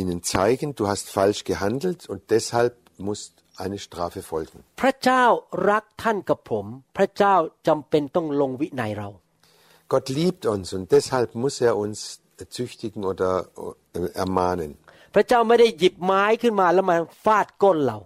[0.00, 2.74] ihnen zeigen, du hast falsch gehandelt und deshalb
[3.06, 3.20] muss
[3.64, 4.58] eine Strafe folgen.
[4.80, 5.24] พระเจ้า
[5.70, 7.34] รักท่านกับผม พระเจ้า
[7.68, 9.08] จำเป็นต้องลงวินัยเรา
[9.92, 11.98] Gott liebt uns und deshalb muss er uns
[12.56, 13.30] züchtigen oder
[13.94, 14.70] äh, ermahnen.
[15.14, 17.98] พระเจ้าไม่ได้หยิบไม้ขึ้นมาแล้วมาฟาดก้นเรา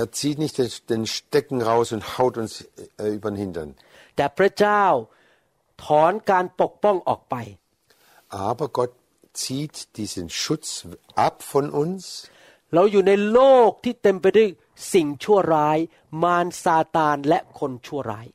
[0.00, 2.52] Er zieht nicht den, den Stecken raus und haut uns
[3.02, 3.70] äh, über den Hintern.
[4.16, 4.84] แต่พระเจ้า
[5.84, 7.34] ถอนการปกป้องออกไป
[8.48, 8.92] Aber Gott
[9.42, 10.68] zieht diesen Schutz
[11.26, 12.02] ab von uns.
[12.74, 14.48] เราอยู่ในโลกที่เต็มไปด้วย
[14.92, 15.78] สิ่งชั่วร้าย
[16.22, 18.26] มารซาตานและคนชั่วร้าย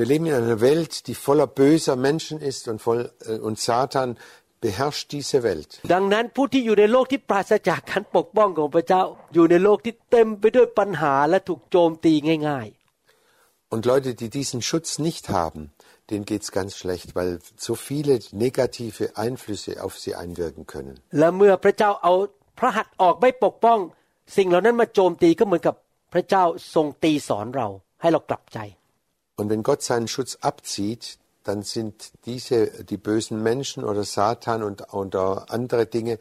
[0.00, 4.08] Wir leben in einer Welt, die voller böser Menschen ist und, voll, äh, und Satan
[4.64, 5.70] beherrscht diese Welt.
[5.94, 9.02] ดังนั้นผู้ที่อยู่ในโลกที่ปราศจากการปกป้องของพระเจ้า
[9.34, 12.12] อยู่ในโลกที่เต็มไปด้วยปัญหาและถูกโจมตี
[12.48, 12.68] ง่าย
[13.74, 15.62] Und Leute, die diesen Schutz nicht haben,
[16.10, 20.94] denen geht's ganz schlecht, weil so viele negative Einflüsse auf sie einwirken können.
[21.06, 22.12] ๆ และเมื่อพระเจ้าเอา
[22.58, 23.78] พระหัตถ์ออกไม่ปกป้อง
[24.36, 25.74] สิ่งเหล่านั้นมาโจมตีก็เหมือนกับ
[26.12, 27.68] พระเจ้าทรงตีสอนเรา
[28.00, 28.58] ให้เรากลับใจ
[29.40, 34.92] Und wenn Gott seinen Schutz abzieht, dann sind diese, die bösen Menschen oder Satan und,
[34.92, 36.18] und andere Dinge,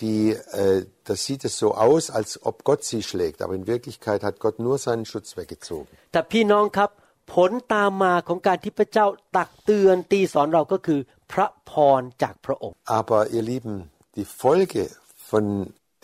[0.00, 3.42] die, äh, das sieht es so aus, als ob Gott sie schlägt.
[3.42, 5.88] Aber in Wirklichkeit hat Gott nur seinen Schutz weggezogen.
[6.12, 6.90] แต่พี่น้องครับ
[7.34, 11.00] ผลตามมาของการที่พระเจ้าตักเตือนตีสอนเราก็คือ
[11.32, 13.74] พระพรจากพระองค์ Aber ihr Lieben,
[14.18, 14.82] die Folge
[15.30, 15.44] von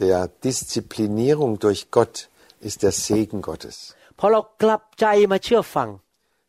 [0.03, 2.15] der Disziplinierung durch Gott
[2.69, 3.77] ist der Segen Gottes.
[4.19, 5.89] พอเรากลับใจมาเชื่อฟัง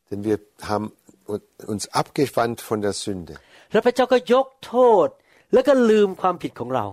[0.10, 0.38] Denn wir
[0.70, 0.88] haben
[1.74, 3.36] uns abgewandt von der Sünde.
[3.72, 5.08] แล้วพระเจ้าก็ยกโทษ
[5.54, 6.86] แล้วก็ลืมความผิดของเรา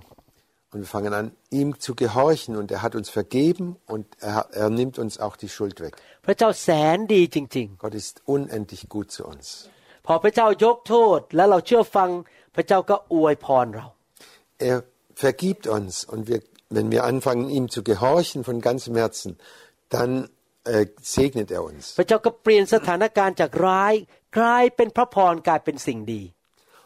[0.72, 2.52] Und wir fangen an, ihm zu gehorchen.
[2.60, 5.92] Und er hat uns vergeben und er, er nimmt uns auch die Schuld weg.
[6.26, 9.46] พระเจ้าแสนดีจริง Gott ist unendlich gut zu uns.
[9.78, 12.10] ๆ พอพระเจ้ายกโทษ แล้วเราเชื่อฟัง
[12.54, 13.86] พระเจ้าก็อวยพรเรา
[14.68, 14.78] Er
[15.26, 16.04] vergibt uns.
[16.04, 16.40] Und wir,
[16.76, 19.38] wenn wir anfangen, ihm zu gehorchen von ganzem Herzen,
[19.88, 20.12] dann
[20.74, 20.84] äh,
[21.16, 21.84] segnet er uns.
[21.98, 23.94] พระเจ้าก็เปลี่ยนสถานการณ์จากร้าย
[24.38, 26.22] กลายเป็นพระพรกลายเป็นสิ่งดี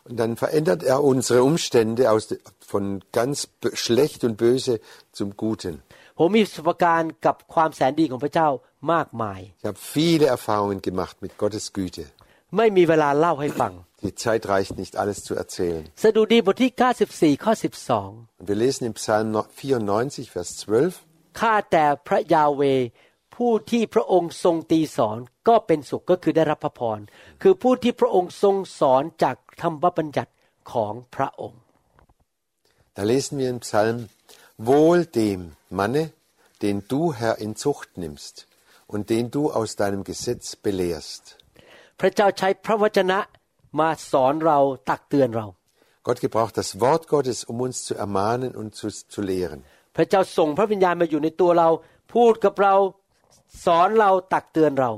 [0.09, 2.41] Und dann verändert er unsere Umstände aus, de-
[2.73, 2.85] von
[3.19, 4.75] ganz b- schlecht und böse
[5.19, 5.75] zum Guten.
[6.19, 8.49] ผมมีประสบการณ์กับความแสนดีของพระเจ้า
[8.93, 12.05] มากมาย Ich habe viele Erfahrungen gemacht mit Gottes Güte.
[12.57, 13.73] ไม่มีเวลาเล่าให้ฟัง
[14.07, 15.83] Die Zeit reicht nicht, alles zu erzählen.
[16.03, 16.71] สดุดีบทที่
[17.03, 17.53] 94 ข้อ
[18.41, 19.27] Und wir lesen im Psalm
[19.61, 20.93] 94, Vers 12.
[21.01, 22.89] 12 ข้าแต่พระยาเวห์
[23.40, 27.00] ผู้ที่พระองค์ทรงตีสอนก็เป็นสุขก็คือได้รับพระพร
[27.42, 30.32] คือผู้ที่พระองค์ทรงสอนจากธรรมบัญญัติ
[30.72, 31.60] ของพระองค์
[32.98, 33.98] Da lesen wir im Psalm,
[34.70, 35.42] Wohl dem
[35.80, 36.04] Manne,
[36.64, 38.36] den du, Herr, in Zucht nimmst
[38.94, 41.24] und den du aus deinem Gesetz belehrst.
[42.00, 43.20] พระเจ้าใช้พระวจนะ
[43.80, 45.46] มาสอนเราตักเตือนเรา
[46.08, 49.60] Gott gebraucht das Wort Gottes, um uns zu ermahnen und zu, zu lehren.
[49.96, 51.70] พระเจ้าส่งพระวิญญาณมาอยู่ในตัวเรา
[52.14, 52.76] พูดกับเรา
[53.65, 54.91] สอนเราตักเตือนเรา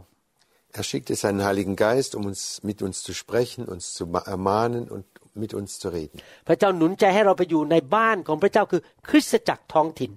[0.79, 4.83] Er schickte seinen Heiligen Geist, um uns, mit uns zu sprechen, uns zu ma- ermahnen
[4.95, 5.05] und
[5.42, 6.16] mit uns zu reden.
[6.49, 10.12] พระเจ้าหนุนใจให้เราไปอยู่ในบ้านของพระเจ้าคือคริสตจักรท้องถิ่น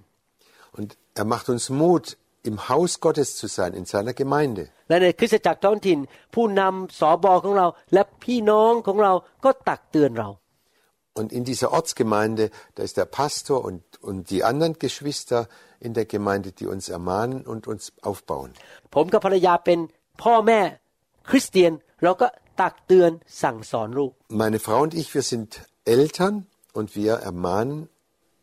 [0.78, 0.90] Und
[1.22, 2.06] er macht uns Mut,
[2.50, 4.64] im Haus Gottes zu sein, in seiner Gemeinde.
[4.90, 5.98] และในคริสตจักรท้องถิ่น
[6.36, 9.14] ผู้นำสอบอของเรา และพี่น้องของเรา
[9.46, 10.30] ก็ตักเตือนเรา
[11.20, 15.40] Und in dieser Ortsgemeinde, da ist der Pastor und, und die anderen Geschwister
[15.80, 18.52] in der Gemeinde, die uns ermahnen und uns aufbauen.
[18.96, 19.80] ผมกับภรรยาเป็น
[20.24, 20.62] พ่อแม่
[21.30, 21.72] คริสเตียน
[22.04, 22.28] เราก็
[22.62, 23.12] ตักเตือน
[23.44, 24.12] สั่งสอนลูก
[24.44, 25.50] Meine Frau und ich, wir sind
[25.96, 26.36] Eltern
[26.78, 27.78] und wir ermahnen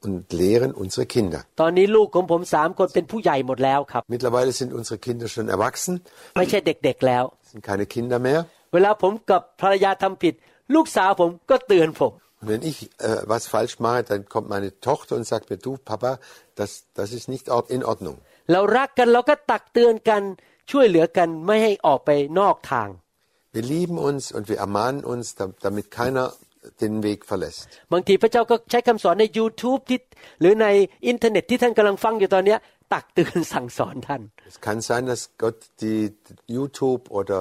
[0.06, 1.40] und lehren unsere Kinder.
[1.61, 5.94] ตอนนี้ลูกของผมสามคนเป็นผู้ใหญ่หมดแล้วครับ Mittlerweile sind unsere Kinder schon erwachsen,
[6.38, 8.40] ไม่ใช่เด็กๆแล้ว sind keine Kinder mehr.
[8.74, 10.35] เวลาผมกับภรรยาทำผิด
[10.74, 15.59] ลูกสาวผมก็เตือนผม Und wenn ich äh, was falsch mache, dann kommt meine Tochter und sagt mir,
[15.66, 16.12] du Papa,
[16.59, 18.16] das, das ist nicht or- in Ordnung.
[18.52, 20.22] เรารักกันเราก็ตักเตือนกัน
[20.70, 22.88] ช่วยเหลือกันไม่ให้ออกไปนอกทาง
[23.56, 26.26] Wir lieben uns und wir ermahnen uns, da- damit keiner
[26.82, 27.64] den Weg verlässt.
[27.92, 29.98] บางทีพระเจ้าก็ใช้คำสอนใน YouTube ที่
[30.40, 30.66] หรือใน
[31.09, 32.59] อินเทอร์เน็ตที่ท่านกำลังฟังอยู่ตอนเนี้ย
[32.92, 36.00] ตักเตือนสั่งสอนท่าน Es kann sein, dass Gott die
[36.56, 37.38] YouTube oder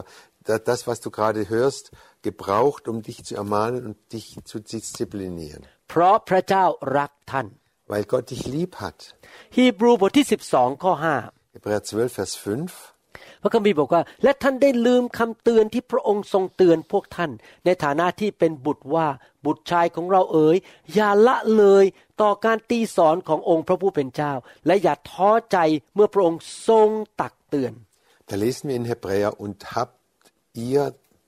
[0.48, 1.84] da- das, was du gerade hörst,
[2.28, 5.62] gebraucht, um dich zu ermahnen und dich zu disziplinieren.
[5.90, 6.66] เพราะพระเจ้า
[6.98, 7.48] รักท่าน
[7.92, 8.98] weil Gott dich lieb hat.
[9.56, 10.94] ฮีบรูบทที่ 12 ข้อ
[11.56, 12.46] Hebräer 12, Vers 5.
[12.72, 12.96] 5
[13.42, 17.32] พระคัมภีร์บอกว่า และท่านได้ลืมคำเตือนที่พระองค์ทรงเตือนพวกท่าน
[17.66, 19.08] ในฐานะที่เป็นบุตรว่า
[19.46, 20.58] บุตรชายของเราเอ๋ย
[20.94, 21.86] อย่าละเลย
[22.22, 24.34] ต่อการตีสอนขององค์พระผู้เป็นเจ้า
[24.66, 25.58] และอย่าท้อใจ
[25.94, 26.90] เมื่อพระองค์ทรง
[27.22, 27.74] ตักเตือน
[28.28, 30.00] Da lesen wir in Hebräer, und habt
[30.56, 30.82] ihr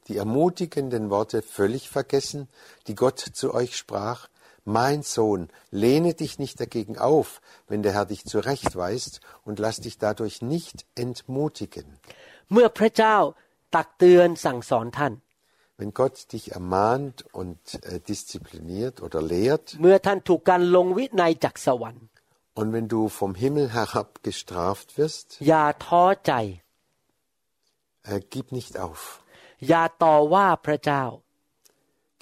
[0.08, 2.48] die ermutigenden Worte völlig vergessen,
[2.86, 4.28] die Gott zu euch sprach,
[4.64, 9.98] mein Sohn, lehne dich nicht dagegen auf, wenn der Herr dich zurechtweist, und lass dich
[9.98, 11.98] dadurch nicht entmutigen.
[15.78, 19.78] Wenn Gott dich ermahnt und äh, diszipliniert oder lehrt,
[22.54, 25.38] und wenn du vom Himmel herab gestraft wirst,
[28.04, 29.21] äh, gib nicht auf.
[29.68, 31.04] อย่าต่อว่าพระเจ้า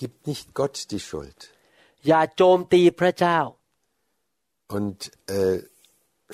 [0.00, 1.40] Gib nicht Gott die Schuld.
[2.06, 3.38] อย่าโจมตีพระเจ้า
[4.76, 4.98] Und
[5.38, 5.56] äh,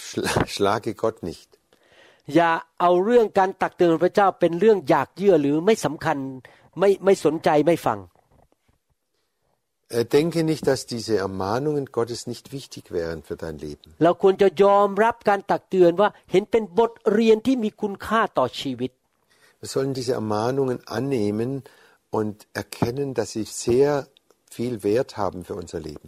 [0.06, 1.50] schla schlage Gott nicht.
[2.34, 6.18] อย่าเอาเรื่องการตักเตือนของพระเจ้าเป็นเรื่องอยากเยื่อหรือไม่สำคัญ
[6.78, 8.00] ไม่ไม่สนใจไม่ฟัง
[9.88, 13.88] Äh, denke nicht, dass diese Ermahnungen Gottes nicht wichtig wären für dein Leben.
[14.02, 18.90] เราควรจะยอมรับการตักเตือนว่าเห็นเป็นบทเรียนที่มีคุณค่าต่อชีวิต
[19.66, 21.64] Wir sollen diese Ermahnungen annehmen
[22.10, 24.06] und erkennen, dass sie sehr
[24.48, 25.98] viel Wert haben für unser Leben.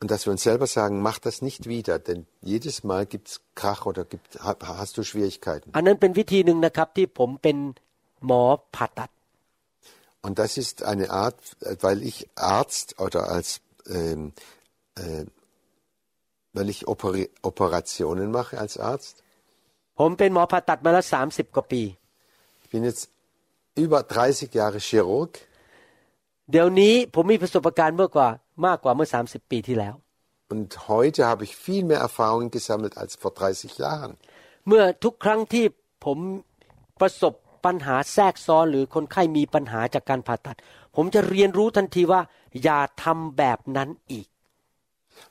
[0.00, 3.40] Und dass wir uns selber sagen, mach das nicht wieder, denn jedes Mal gibt es
[3.56, 5.72] Krach oder gibt, hast du Schwierigkeiten.
[10.22, 11.34] Und das ist eine Art,
[11.80, 14.34] weil ich Arzt oder als ähm,
[14.94, 15.24] äh,
[16.60, 19.14] weil ich Operi Operationen mache als Arzt.
[19.98, 21.82] ผมเป็นหมอผ่าตัดมาแล้วสามสิบกว่าปี
[22.62, 23.04] Ich bin jetzt
[23.84, 25.30] über 30 Jahre Chirurg
[26.50, 28.28] เดี๋ยวนี้ผมมีประสบการณ์เมื่อกว่า
[28.66, 29.94] มากกว่าเมื่อสามสิบปีที่แล้ว
[30.54, 34.12] und heute habe ich viel mehr Erfahrungen gesammelt als vor 30 Jahren.
[34.66, 35.64] เมื่อทุกครั้งที่
[36.04, 36.18] ผม
[37.00, 37.34] ประสบ
[37.66, 40.56] ปัญหาแทรกซ้อนหรือคนไข้มีปัญหาจากการผ่าตัด
[40.96, 42.20] ผมจะเรียนรู้ทันทีว่า
[42.62, 44.26] อย่าทำแบบนั้นอีก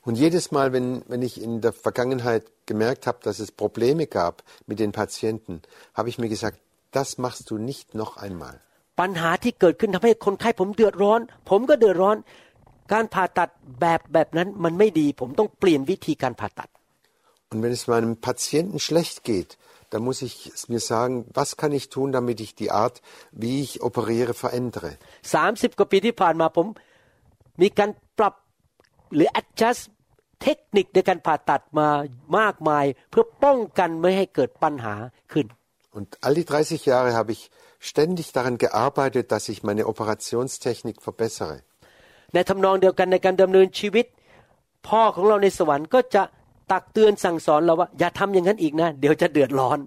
[0.07, 4.43] Und jedes Mal, wenn, wenn ich in der Vergangenheit gemerkt habe, dass es Probleme gab
[4.67, 5.61] mit den Patienten,
[5.93, 6.59] habe ich mir gesagt,
[6.91, 8.55] das machst du nicht noch einmal.
[9.01, 11.19] ปัญหาที่เกิดขึ้นทำให้คนไข้ผมเดือดร้อน
[11.49, 12.17] ผมก็เดือดร้อน
[12.93, 13.49] การผ่าตัด
[13.81, 16.69] แบบแบบนั้นมันไม่ดี ผมต้องเปลี่ยนวิธีการผ่าตัด
[17.51, 19.51] Und wenn es meinem Patienten schlecht geht,
[19.91, 22.95] dann muss ich es mir sagen, was kann ich tun, damit ich die Art,
[23.31, 24.91] wie ich operiere, verändere.
[25.33, 26.67] สามสิบกว่าปีที่ผ่านมาผม
[27.61, 28.33] มีการปรับ
[29.15, 29.83] หรือ adjust
[30.41, 31.89] เทคนิคในการผ่าตัดมา
[32.39, 34.93] มากมาย เพื่อป้องกันไม่ให้เกิดปัญหา
[35.33, 35.47] ขึ้น
[35.97, 37.41] Und all die 30 Jahre habe ich
[37.79, 41.57] ständig daran gearbeitet, dass ich meine Operationstechnik verbessere.
[42.33, 44.05] ในทำนองเดียวกันในการดำเนินชีวิต
[44.87, 46.23] พ่อของเราในสวรรค์ก็จะ
[46.71, 49.79] ตักเตือนสั่งสอนเราว่า อย่าทำอย่างนั้นอีกนะ เดี๋ยวจะเดือดร้อน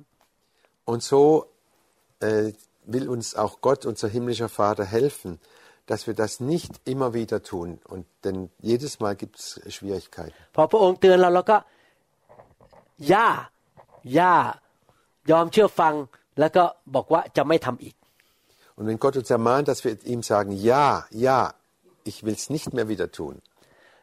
[0.90, 1.20] Und so
[2.26, 2.44] äh,
[2.92, 5.30] will uns auch Gott, unser himmlischer Vater, helfen,
[5.90, 7.68] dass wir das nicht immer wieder tun.
[7.92, 10.34] Und denn jedes Mal gibt es Schwierigkeiten.
[10.56, 11.58] พอพระองค์เตือนเราเราก็
[13.12, 13.28] ย่า
[14.18, 14.34] ย่า
[15.30, 15.94] ยอมเชื่อฟัง
[16.40, 17.94] แล้วก็บอกว่าจะไม่ทำอีก
[18.76, 20.86] Und wenn Gott uns ermahnt, dass wir ihm sagen, ja,
[21.26, 21.40] ja,
[22.10, 23.34] ich will es nicht mehr wieder tun.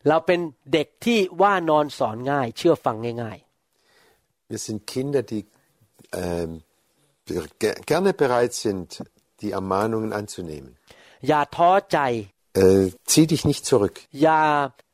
[0.09, 0.39] เราเป็น
[0.73, 3.37] เด็กที่ว่านอนสอนง่าย เชื่อฟังง่าย
[4.51, 5.43] Wir sind Kinder, die
[6.23, 6.51] ähm,
[7.63, 8.87] ge- gerne bereit sind,
[9.41, 10.71] die Ermahnungen anzunehmen.
[11.19, 11.99] ๆ อย่าท้อใจ
[12.65, 14.39] Äh, zieh dich nicht zurück อย่า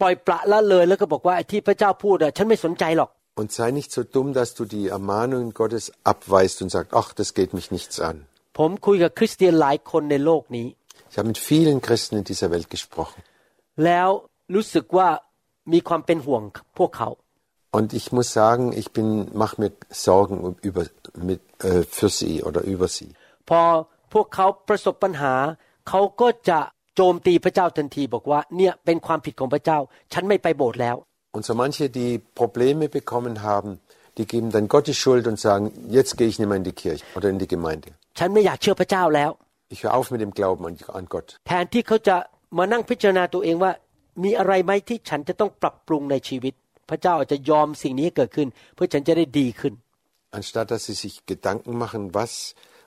[0.02, 3.10] ปล่อยปละละเลยแล้วก็บอกว่าไอ้ที่พระเจ้าพูดอะฉันไม่สนใจหรอก
[3.40, 7.34] und sei nicht so dumm, dass du die Ermahnungen Gottes abweist und sagst, ach, das
[7.34, 8.16] geht mich nichts an.
[8.58, 10.68] ผมคุยกับคริสเตียนหลายคนในโลกนี้
[11.10, 13.20] Ich habe mit vielen Christen in dieser Welt gesprochen.
[13.86, 14.10] แล้ว
[14.56, 15.10] รู้สึกว่า
[15.74, 16.44] มีความเป็นห่วง
[16.78, 17.10] พวกเขา
[17.78, 19.08] Und ich muss sagen, ich bin,
[19.44, 19.72] mache mir
[20.08, 20.36] Sorgen
[20.70, 20.84] über,
[21.30, 23.10] mit, äh, für sie oder über sie.
[23.50, 23.62] พอ
[24.14, 25.34] พวกเขาประสบปัญหา
[25.89, 26.59] เขาก็จะ
[26.97, 29.79] โจมตีพระเจ้าทันทีบอกว่าเนี่ยเป็นความผิดของพระเจ้า
[30.13, 30.97] ฉันไม่ไปโบสถ์แล้ว
[31.37, 33.71] Und so manche, die Probleme bekommen haben,
[34.19, 35.65] die geben dann Gott die Schuld und sagen,
[35.97, 37.89] jetzt gehe ich nicht mehr in die Kirche oder in die Gemeinde.
[38.19, 39.31] ฉันไม่อยากเชื่อพระเจ้าแล้ว
[39.75, 41.29] Ich höre auf mit dem Glauben an, an Gott.
[41.49, 42.17] แทนที่เขาจะ
[42.59, 43.73] มานั่งพิจารณาตัวเองว่า
[44.25, 46.55] มีอะไรไหมที่ฉันจะต้องปรับปรุงในชีวิต
[46.91, 49.75] พระเจ้าอาจจะยอมสิ่งนี้ให้เกิดขึ้น เพื่อฉันจะได้ดีขึ้น
[50.39, 52.33] Anstatt dass sie sich Gedanken machen, was,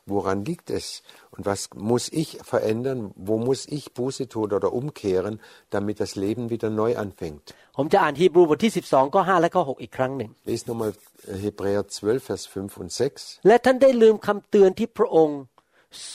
[0.09, 0.85] woran liegt es
[1.33, 6.49] und was muss ich verändern, wo muss ich Buße tun oder umkehren, damit das Leben
[6.53, 7.45] wieder neu anfängt.
[7.77, 10.91] ผมจะอ่านฮีบรูบทที่ 12 ข้อ 5 และข้อ 6 อีกครั้งหนึ่ง Lest nochmal
[11.31, 13.47] äh, Hebräer 12, Vers 5 und 6.
[13.47, 15.39] และท่านได้ลืมคำเตือนที่พระองค์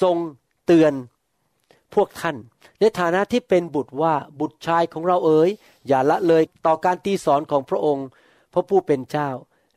[0.01, 0.17] ทรง
[0.67, 0.93] เตือน
[1.95, 2.37] พวกท่าน
[2.81, 5.51] ในฐานะที่เป็นบุตรว่าบุตรชายของเราเอ๋ย
[5.89, 8.07] อย่าละเลยต่อการตีสอนของพระองค์
[8.53, 9.31] พระผู้เป็นเจ้า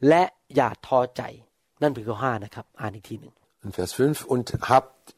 [0.07, 0.23] และ
[0.55, 1.21] อย่าท้อใจ
[1.81, 3.33] นั่นเป็นข้อห้านะครับ อ่านอีกทีหนึ่ง
[3.66, 5.14] Und Vers 5, und habt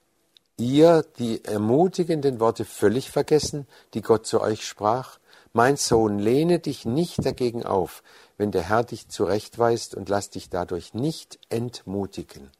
[0.56, 5.18] ihr die ermutigenden Worte völlig vergessen, die Gott zu euch sprach?
[5.52, 8.02] Mein Sohn, lehne dich nicht dagegen auf,
[8.38, 12.50] wenn der Herr dich zurechtweist und lass dich dadurch nicht entmutigen.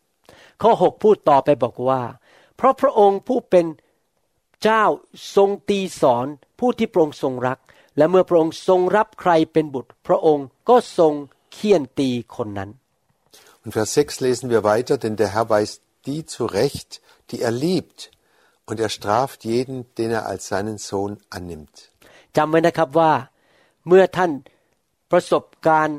[0.63, 2.03] ข้อหกพูดต่อไปบอกว่า
[2.57, 3.67] เพราะพระองค์ผู้เป็น
[4.63, 4.85] เจ้า
[5.37, 6.27] ทรงตีสอน
[6.59, 7.59] ผู้ที่พระองค์ทรงรัก
[7.97, 11.13] และเมื่อพระองค์ทรงรับใครเป็นบุตร พระองค์ก็ทรง
[11.53, 12.71] เคี่ยนตีคนนั้น
[13.69, 18.11] Und Vers 6 lesen wir weiter, denn der Herr weist die zurecht, die er liebt,
[18.67, 21.91] und er straft jeden, den er als seinen Sohn annimmt.
[22.37, 23.13] จำไว้นะครับว่า
[23.89, 24.31] เมื่อท่าน
[25.11, 25.99] ประสบการณ์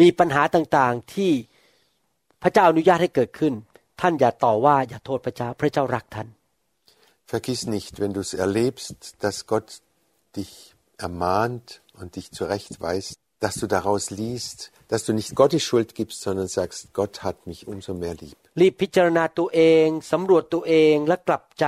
[0.00, 1.32] มีปัญหาต่างๆที่
[2.42, 3.52] พระเจ้าอนุญาตให้เกิดขึ้น
[4.00, 6.28] ท่านอย่าต่อว่าอย่าโทษพระเจ้าพระเจ้ารักท่าน
[7.32, 9.68] Vergiss nicht, wenn du es erlebst, dass Gott
[10.36, 10.52] dich
[10.98, 11.66] ermahnt
[11.98, 13.14] und dich zurechtweist,
[13.44, 14.58] dass du daraus liest,
[14.90, 18.38] dass du nicht Gott die Schuld gibst, sondern sagst, Gott hat mich umso mehr lieb.
[18.60, 21.66] รีบพิจารณาตัวเองสำรวจตัวเองและกลับใจ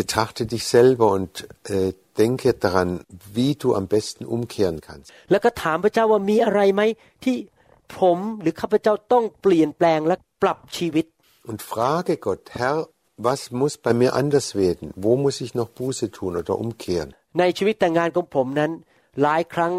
[0.00, 1.32] Betrachte dich selber und
[1.76, 2.90] äh, denke daran,
[3.36, 5.08] wie du am besten umkehren kannst.
[5.30, 6.82] แล้วก็ถามพระเจ้าว่ามีอะไรไหม
[7.24, 7.36] ที่
[7.98, 11.06] ผมหรือข้าพเจ้าต้องเปลี่ยนแปลงและปรับชีวิต
[11.50, 12.78] Und frage Gott, Herr,
[13.28, 14.86] was muss bei mir anders werden?
[15.06, 17.10] Wo muss ich noch Buße tun oder umkehren?
[17.38, 18.70] ในชีวิตแต่งงานของผมนั้น
[19.22, 19.72] หลายครั้ง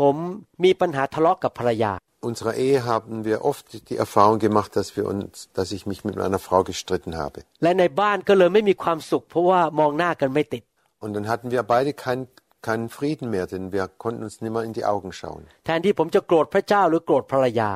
[0.00, 0.16] ผม
[0.64, 1.92] มีปัญหาทะเลาะกับภรรยา
[2.30, 6.16] Unserer Ehe haben wir oft die Erfahrung gemacht, dass wir uns, dass ich mich mit
[6.22, 7.38] meiner Frau gestritten habe.
[7.62, 10.62] และในบ้านก็เลยไม่มีความสุขเพราะว่ามองหน้ากันไม่ติด
[11.04, 12.20] Und dann hatten wir beide kein,
[12.68, 15.42] keinen Frieden mehr, denn wir konnten uns nicht mehr in die Augen schauen.
[15.66, 17.70] แทนที่ผมจะโกรธพระเจ้าหรือโกรธภรรยา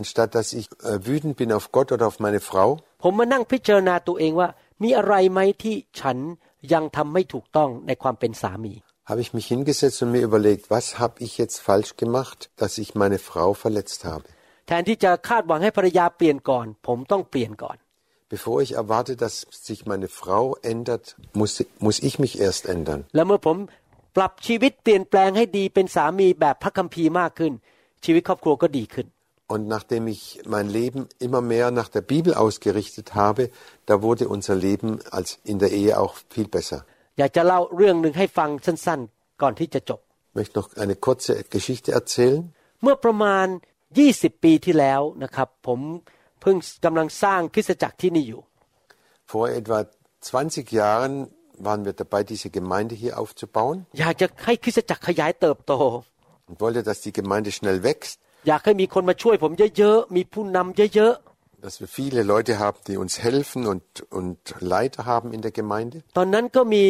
[0.00, 2.68] Anstatt dass ich äh, wütend bin auf Gott oder auf meine Frau,
[3.02, 4.48] ผมมานั่งพิจารณาตัวเองว่า
[4.82, 6.16] มีอะไรไหมที่ฉัน
[6.72, 8.74] ยังทำไม่ถูกต้องในความเป็นสามี
[9.09, 12.89] habe ich mich hingesetzt und mir überlegt, was habe ich jetzt falsch gemacht, dass ich
[12.95, 14.25] meine Frau verletzt habe.
[14.67, 17.77] แทนที่จะคาดหวังให้ภรรยาเปลี่ยนก่อน ผมต้องเปลี่ยนก่อน
[18.35, 19.35] Bevor ich erwarte, dass
[19.69, 21.05] sich meine Frau ändert,
[21.39, 21.53] muss,
[21.85, 23.01] muss ich mich erst ändern.
[23.15, 23.57] แล้วเมื่อผม
[24.17, 27.53] ปรับชีวิตเปลี่ยนแปลงให้ดีเป็นสามีแบบพระคัมภีร์มากขึ้น
[28.05, 29.07] ชีวิตครอบครัวก็ดีขึ้น
[29.53, 33.43] Und nachdem ich mein Leben immer mehr nach der Bibel ausgerichtet habe,
[33.85, 36.85] da wurde unser Leben als in der Ehe auch viel besser.
[37.18, 40.00] อยากจะเล่าเรื่องหนึ่งให้ฟังสั้นๆ ก่อนที่จะจบ
[40.30, 42.42] Ich möchte noch eine kurze Geschichte erzählen.
[42.82, 43.46] เมื่อประมาณ
[43.96, 45.80] 20 ปีที่แล้วนะครับ ผม
[46.40, 48.42] เพิ่งกำลังสร้างคริสตจักรที่นี่อยู่
[49.32, 49.78] Vor etwa
[50.30, 51.14] 20 Jahren
[51.66, 55.72] waren wir dabei, diese Gemeinde hier aufzubauen อยากจะให้คริสตจักรขยายเติบโต
[56.48, 58.16] und wollte, dass die Gemeinde schnell wächst,
[58.48, 61.14] อยากให้มีคนมาช่วยผมเยอะๆมีผู้นำเยอะ
[61.65, 63.83] dass wir viele Leute haben, die uns helfen und,
[64.19, 64.39] und
[64.73, 65.97] Leiter haben in der Gemeinde.
[66.09, 66.83] ๆ ตอนนั้นก็มี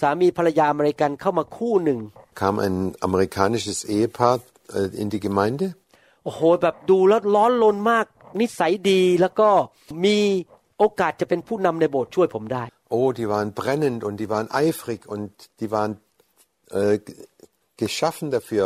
[0.00, 1.98] สามีภรรยาอเมริกันเข้ามาคู่หนึ่ง
[2.40, 2.76] Kam ein
[3.08, 4.34] amerikanisches Ehepaar
[4.76, 5.66] äh, in die Gemeinde
[6.24, 8.06] โอ้โหแบบดูแล้วร้อนรนมาก
[8.40, 9.48] นิสัยดีแล้วก็
[10.04, 10.16] มี
[10.78, 12.64] โอกาสจะเป็นผู้นำในโบสถ์ช่วยผมได้
[12.98, 15.92] Oh, die waren brennend und die waren eifrig und die waren
[16.78, 17.16] äh, g-
[17.82, 18.64] geschaffen dafür,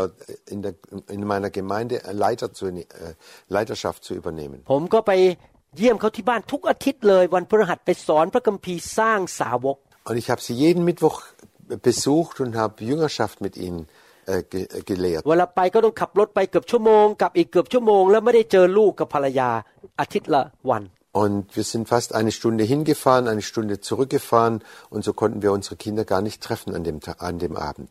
[0.53, 0.75] in, der,
[1.17, 2.85] in meiner Gemeinde Leiter zu, äh,
[3.57, 4.59] Leiterschaft zu übernehmen.
[4.73, 5.13] ผมก็ไป
[5.77, 9.77] เยี่ยมเขาที่บ้านทุกอาทิตย์เลย วันพฤหัสไปสอนพระคัมภีร์สร้างสาวก
[10.09, 11.17] Und ich habe sie jeden Mittwoch
[11.89, 13.81] besucht und habe Jüngerschaft mit ihnen
[14.33, 15.23] äh, ge äh, gelehrt.
[15.29, 19.51] เวลาไปก็ต้องขับรถไปเกือบชั่วโมงกลับอีกเกือบชั่วโมง แล้วไม่ได้เจอลูกกับภรรยา
[20.01, 20.85] อาทิตย์ละวัน
[21.25, 24.55] Und wir sind fast eine Stunde hingefahren, eine Stunde zurückgefahren
[24.95, 27.91] und so konnten wir unsere Kinder gar nicht treffen an dem, Ta- an dem Abend.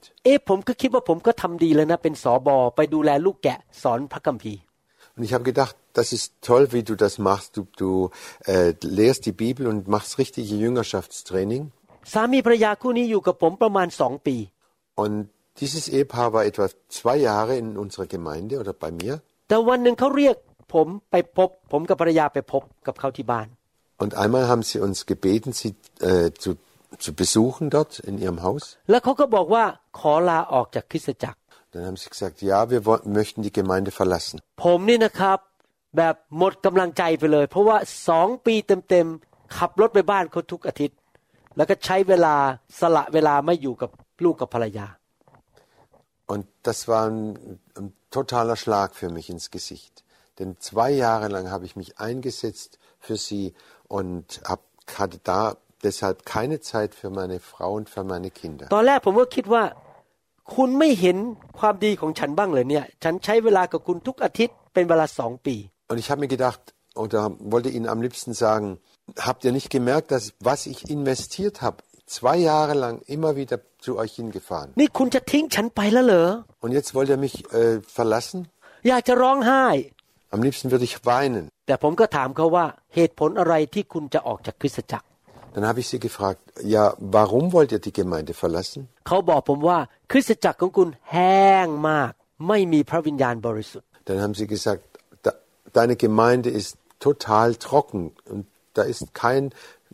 [5.19, 7.55] Und ich habe gedacht, das ist toll, wie du das machst.
[7.57, 8.09] Du, du
[8.45, 11.63] äh, lehrst die Bibel und machst richtige Jüngerschaftstraining.
[12.13, 14.37] สามีภรรยาคู่นี้อยู่กับผมประมาณสองปี
[15.03, 15.15] Und
[15.61, 16.65] dieses Ehepaar war etwa
[16.97, 19.13] zwei Jahre in unserer Gemeinde oder bei mir.
[19.49, 20.35] แต่วันหนึ่งเขาเรียก
[20.73, 23.47] ผมไปพบ ผมกับภรรยาไปพบกับเขาที่บ้าน
[24.03, 25.71] Und einmal haben sie uns gebeten, sie
[26.09, 26.49] äh, zu,
[27.03, 28.63] zu besuchen dort in ihrem Haus.
[28.89, 29.63] แล้วเขาก็บอกว่า
[29.99, 31.38] ขอลาออกจากคริสตจักร
[31.71, 34.35] Dann haben sie gesagt, ja, wir woll- möchten die Gemeinde verlassen.
[34.63, 35.39] ผมนี่นะครับ
[35.97, 37.77] แบบหมดกำลังใจไปเลย เพราะว่า
[38.09, 38.55] สองปี
[38.89, 40.97] เต็มๆขับรถไปบ้านเขาทุกอาทิตย์
[41.57, 42.35] แล้วก็ใช้เวลา
[42.79, 43.89] สละเวลาไม่อยู่กับ
[44.23, 44.87] ลูกกับภรรยา
[46.33, 47.87] Und das war ein, ein
[48.17, 49.93] totaler Schlag für mich ins Gesicht.
[50.39, 53.45] Denn zwei Jahre lang habe ich mich eingesetzt für sie
[53.87, 54.61] und hab,
[54.97, 55.41] hatte da
[55.83, 58.65] deshalb keine Zeit für meine Frau und für meine Kinder.
[58.75, 59.63] ตอนแรกผมก็คิดว่า
[60.55, 61.17] คุณไม่เห็น
[61.59, 65.55] ความดีของฉันบ้างเลยเนี่ย ฉันใช้เวลากับคุณทุกอาทิตย์เป็นเวลาสองปี
[65.89, 66.61] Und ich habe mir gedacht
[67.03, 67.21] oder
[67.53, 68.67] wollte ihnen am liebsten sagen,
[69.27, 71.77] habt ihr nicht gemerkt, dass was ich investiert habe,
[72.17, 74.69] zwei Jahre lang immer wieder zu euch hingefahren.
[74.81, 76.27] นี่คุณจะทิ้งฉันไปแล้วเหรอ
[76.63, 78.39] Und jetzt wollt ihr mich äh, verlassen?
[78.89, 79.65] อยากจะร้องไห้
[80.35, 81.43] Am liebsten würde ich weinen.
[81.67, 85.05] แต่ผมก็ถามเขาว่าเหตุผลอะไรที่คุณจะออกจากคริสตจักร
[85.53, 86.41] Dann habe ich sie gefragt,
[86.75, 88.81] ja, warum wollt ihr die Gemeinde verlassen?
[89.07, 89.79] เขาบอกผมว่า
[90.11, 92.11] คริสตจักรของคุณแห้งมาก
[92.47, 94.83] ไม่มีพระวิญญาณบริสุทธิ์ Dann haben sie gesagt,
[95.25, 95.31] da,
[95.79, 96.71] deine Gemeinde ist
[97.07, 98.01] total trocken
[98.31, 98.41] und
[98.77, 99.43] da ist kein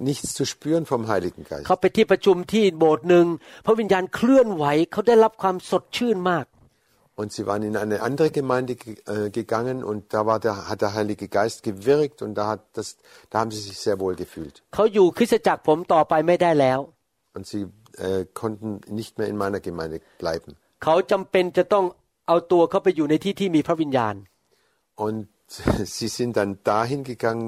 [0.09, 1.65] nichts zu spüren vom Heiligen Geist.
[1.67, 3.25] เขาไปที่ประชุมที่โบสถ์หนึ่ง
[3.65, 6.45] พระวิญญาณเคลื่อนไหวเขาได้รับความสดชื่นมาก
[7.19, 10.79] Und sie waren in eine andere Gemeinde ge- äh, gegangen und da war der, hat
[10.81, 12.87] der Heilige Geist gewirkt und da, hat das,
[13.29, 14.55] da haben sie sich sehr wohl gefühlt.
[14.75, 16.79] เขาอยู่คริสตจักรผมต่อไปไม่ได้แล้ว
[17.35, 17.61] Und sie
[18.07, 18.67] äh, konnten
[18.99, 20.49] nicht mehr in meiner Gemeinde bleiben.
[20.83, 21.85] เขาจำเป็นจะต้อง
[22.27, 24.15] เอาตัวเขาไปอยู่ในที่ที่มีพระวิญญาณ
[25.05, 25.17] Und
[25.95, 27.47] sie sind dann dahin gegangen,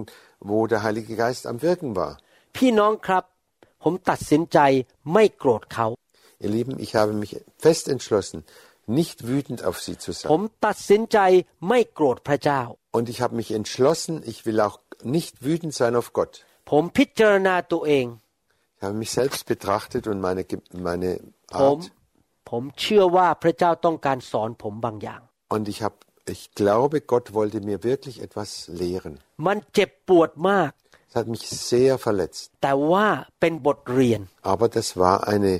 [0.49, 2.11] wo der Heilige Geist am Wirken war.
[2.57, 3.23] พี่น้องครับ
[3.83, 4.59] ผมตัดสินใจ
[5.13, 5.87] ไม่โกรธเขา
[6.43, 7.31] Ihr Lieben, ich habe mich
[7.65, 8.37] fest entschlossen,
[8.99, 10.61] nicht wütend auf sie zu ผม sein.
[10.65, 11.17] ตัดสินใจ
[11.67, 12.61] ไม่โกรธพระเจ้า
[12.97, 14.77] Und ich habe mich entschlossen, ich will auch
[15.15, 16.33] nicht wütend sein auf Gott.
[16.71, 18.05] ผมพิจารณาตัวเอง
[18.77, 21.09] Ich habe mich selbst betrachtet und meine, Ge- meine
[21.59, 21.83] ผม Art.
[22.49, 25.21] ผมเชื่อว่าพระเจ้าต้องการสอนผมบางอย่าง
[25.55, 25.95] Und ich, hab,
[26.35, 28.49] ich glaube, Gott wollte mir wirklich etwas
[28.81, 29.13] lehren.
[29.45, 30.71] มันเจ็บปวดมาก
[31.09, 32.43] Es hat mich sehr verletzt.
[32.63, 33.07] แต่ว่า
[33.39, 34.21] เป็นบทเรียน
[34.53, 35.53] Aber das war eine,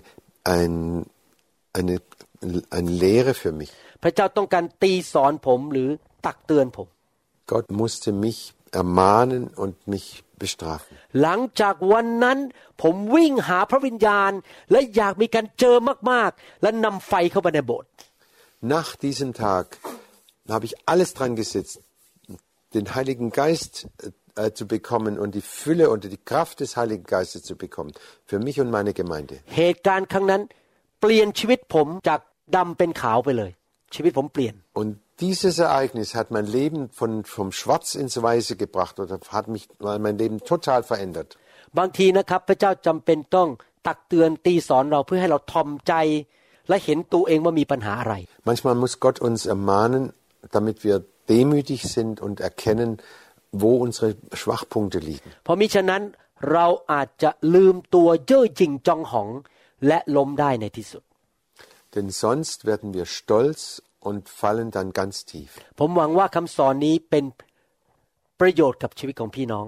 [0.57, 0.73] ein,
[1.79, 1.95] eine,
[2.77, 3.71] eine Lehre für mich.
[4.03, 5.89] พระเจ้าต้องการตีสอนผมหรือ
[6.25, 6.87] ตักเตือนผม
[7.51, 8.39] Gott musste mich
[8.81, 10.07] ermahnen und mich
[10.43, 10.93] bestrafen.
[11.21, 12.37] หลังจากวันนั้น
[12.81, 14.31] ผมวิ่งหาพระวิญญาณ
[14.71, 15.75] และอยากมีการเจอ
[16.11, 17.89] มากๆ และนำไฟเข้าไปในโบสถ์
[18.75, 19.65] Nach diesem Tag
[20.55, 21.75] habe ich alles dran gesetzt,
[22.75, 23.73] den Heiligen Geist
[24.35, 27.91] äh, zu bekommen und die Fülle und die Kraft des Heiligen Geistes zu bekommen.
[28.25, 29.35] Für mich und meine Gemeinde.
[29.57, 30.41] เหตุการณ์ครั้งนั้น
[31.00, 32.20] เปลี่ยนชีวิตผมจาก
[32.56, 33.50] ดำเป็นขาวไปเลย
[33.94, 34.90] ชีวิตผมเปลี่ยน Und
[35.24, 39.64] dieses Ereignis hat mein Leben von, vom Schwarz ins Weiße gebracht oder hat mich
[40.06, 41.30] mein Leben total verändert.
[41.78, 43.48] บางทีนะครับพระเจ้าจำเป็นต้อง
[43.86, 45.94] ตักเตือนตีสอนเราเพื่อให้เราทอมใจ
[46.68, 48.14] และเห็นตัวเองว่ามีปัญหาอะไร
[48.48, 50.02] Manchmal muss Gott uns ermahnen,
[50.56, 50.96] damit wir
[51.34, 52.90] demütig sind und erkennen,
[53.62, 54.08] wo unsere
[54.40, 55.28] Schwachpunkte liegen.
[55.44, 56.02] เพราะมิฉะนั้น
[56.52, 59.28] เราอาจจะลืมตัวเย่อหยิ่งจองหอง
[59.87, 61.03] และล้มได้ในที่สุด
[61.95, 63.61] Denn sonst werden wir stolz
[64.07, 65.49] und fallen dann ganz tief.
[65.79, 67.25] ผมหวังว่าคำสอนนี้เป็น
[68.39, 69.65] ประโยชน์กับชีวิตของพี่น้อง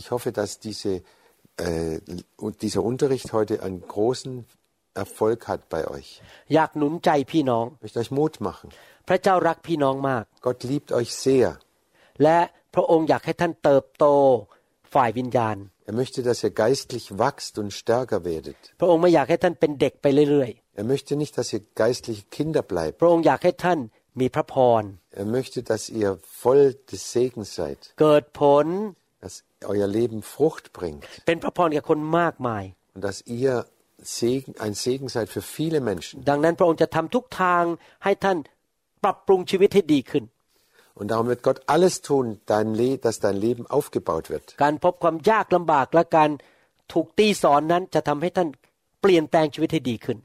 [0.00, 0.92] Ich hoffe, dass diese,
[1.66, 1.94] äh,
[2.64, 4.32] dieser Unterricht heute einen großen
[5.02, 6.08] Erfolg hat bei euch.
[6.54, 8.68] อยากหนุนใจพี่น้อง Ich möchte euch Mut machen.
[9.08, 11.48] พระเจ้ารักพี่น้องมาก Gott liebt euch sehr.
[12.22, 12.38] และ
[12.74, 14.06] พระองค์อยากให้ท่านเติบโต
[14.94, 15.56] ฝ่ายวิญญาณ
[15.90, 18.58] Er möchte, dass ihr geistlich wachst und stärker werdet.
[18.80, 20.50] พระองค์ไม่อยากให้ท่านเป็นเด็กไปเรื่อย
[20.80, 22.94] Er möchte nicht, dass ihr geistliche Kinder ๆ bleibt.
[23.00, 23.78] พระองค์อยากให้ท่าน
[24.20, 24.82] มีพระพร
[25.22, 26.08] Er möchte, dass ihr
[26.42, 28.66] voll des Segens seid, เกิดผล
[29.24, 29.34] dass
[29.72, 32.64] euer Leben Frucht bringt เป็นพระพรแก่คนมากมาย
[32.94, 33.52] und dass ihr
[34.18, 36.14] Segen, ein Segen seid für viele Menschen.
[36.30, 37.64] ดังนั้นพระองค์จะทำทุกทาง
[38.04, 38.38] ให้ท่าน
[39.04, 40.24] ปรับปรุงชีวิตให้ดีขึ้น
[40.98, 44.46] Und darum wird Gott alles tun, dein Le dass dein Leben aufgebaut wird.
[44.62, 46.30] การพบความยากลำบากและการ
[46.92, 48.48] ถูกตีสอนนั้นจะทำให้ท่าน
[49.00, 50.18] เปลี่ยนแปลงชีวิตให้ดีขึ้น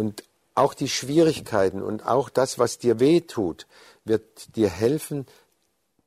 [0.00, 0.14] Und
[0.62, 3.58] auch die Schwierigkeiten und auch das, was dir weh tut,
[4.10, 4.24] wird
[4.56, 5.18] dir helfen,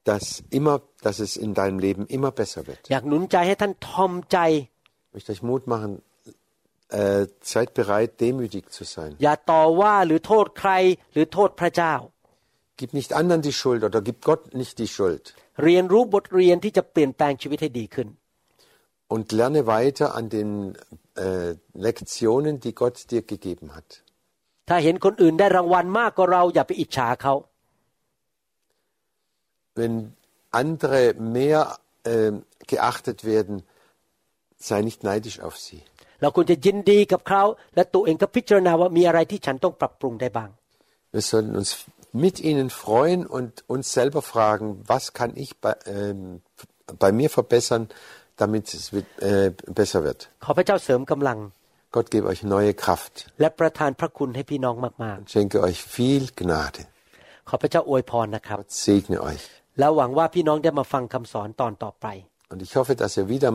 [0.10, 0.76] dass, immer,
[1.06, 2.82] dass es in deinem Leben immer besser wird.
[2.92, 4.38] อยากหนุนใจให้ท่านทอมใจ
[5.08, 5.92] Ich möchte euch Mut machen,
[7.00, 9.12] äh, seid bereit, demütig zu sein.
[9.24, 10.72] อย่าต่อว่าหรือโทษใคร
[11.14, 11.94] หรือโทษพระเจ้า
[12.80, 15.24] Gib nicht anderen die Schuld oder gib Gott nicht die Schuld.
[15.64, 18.08] เรียนรู้บทเรียนที่จะเปลี่ยนแปลงชีวิตให้ดีขึ้น
[19.14, 20.50] Und lerne weiter an den
[21.26, 21.50] äh,
[21.86, 23.90] Lektionen, die Gott dir gegeben hat.
[24.70, 27.34] ถ้าเห็นคนอื่นได้รางวัลมากกว่าเราอย่าไปอิจฉาเขา
[29.80, 29.94] Wenn
[30.62, 31.02] andere
[31.38, 31.60] mehr
[32.12, 32.32] äh,
[32.72, 33.56] geachtet werden,
[34.68, 35.82] sei nicht neidisch auf sie.
[36.22, 37.44] เราควรจะยินดีกับเขา
[37.76, 40.50] และตัวเองก็พิจารณาว่ามีอะไรที่ฉันต้องปรับปรุงได้บ้าง
[41.16, 41.72] Wir sollten uns
[42.16, 46.42] mit ihnen freuen und uns selber fragen, was kann ich bei, ähm,
[47.00, 47.90] bei mir verbessern,
[48.38, 50.20] damit es wird, äh, besser wird.
[50.46, 51.38] ขอพระเจ้าเสริมกำลัง
[51.96, 56.82] Gott gebe euch neue Kraft และประทานพระคุณให้พี่น้องมาก und schenke euch viel Gnade.
[57.16, 59.46] ๆ ขอพระเจ้าอวยพรนะครับ Gott segne euch.
[59.80, 62.08] แล้วหวังว่าพี่น้องได้มาฟังคำสอนตอนต่อไป
[62.52, 63.52] Und ich hoffe, dass ihr wieder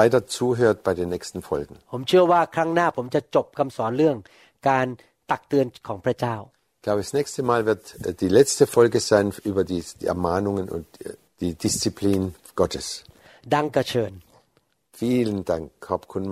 [0.00, 1.74] weiter zuhört bei den nächsten Folgen.
[1.92, 4.16] ผมเชื่อว่าครั้งหน้าผมจะจบคำสอนเรื่อง
[4.68, 4.86] การ
[5.30, 6.50] ตักเตือนของพระเจ้า Ich
[6.89, 10.87] glaube, das nächste Mal wird äh, die letzte Folge sein über die, die Ermahnungen und
[11.05, 13.03] äh, die Disziplin Gottes.
[13.45, 14.23] Dankeschön.
[14.93, 15.69] Vielen Dank.
[15.87, 16.23] Hab kun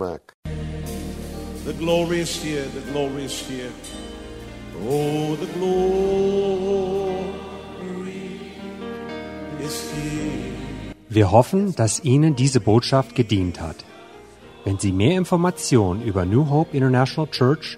[1.66, 3.70] The glory is here, the glory is here.
[4.90, 5.78] Oh, the glory
[9.64, 10.96] is here.
[11.10, 13.86] Wir hoffen, dass Ihnen diese Botschaft gedient hat.
[14.66, 17.78] Wenn Sie mehr Informationen über New Hope International Church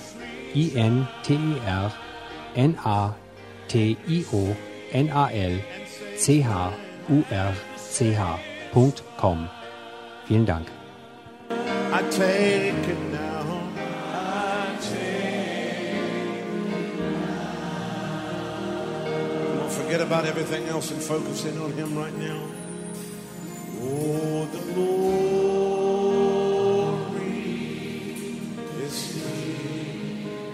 [0.53, 1.91] I N T E R
[2.55, 3.13] N A
[3.67, 4.55] T I O
[4.91, 5.59] N A L
[6.17, 6.45] C H
[7.09, 8.13] U R C
[8.73, 9.49] H.com.
[10.27, 10.67] Vielen Dank.
[11.49, 13.61] I take it now.
[14.13, 17.07] I take it now.
[19.69, 22.41] Forget about everything else and focus in on Him right now.
[23.83, 25.30] Oh, the Lord.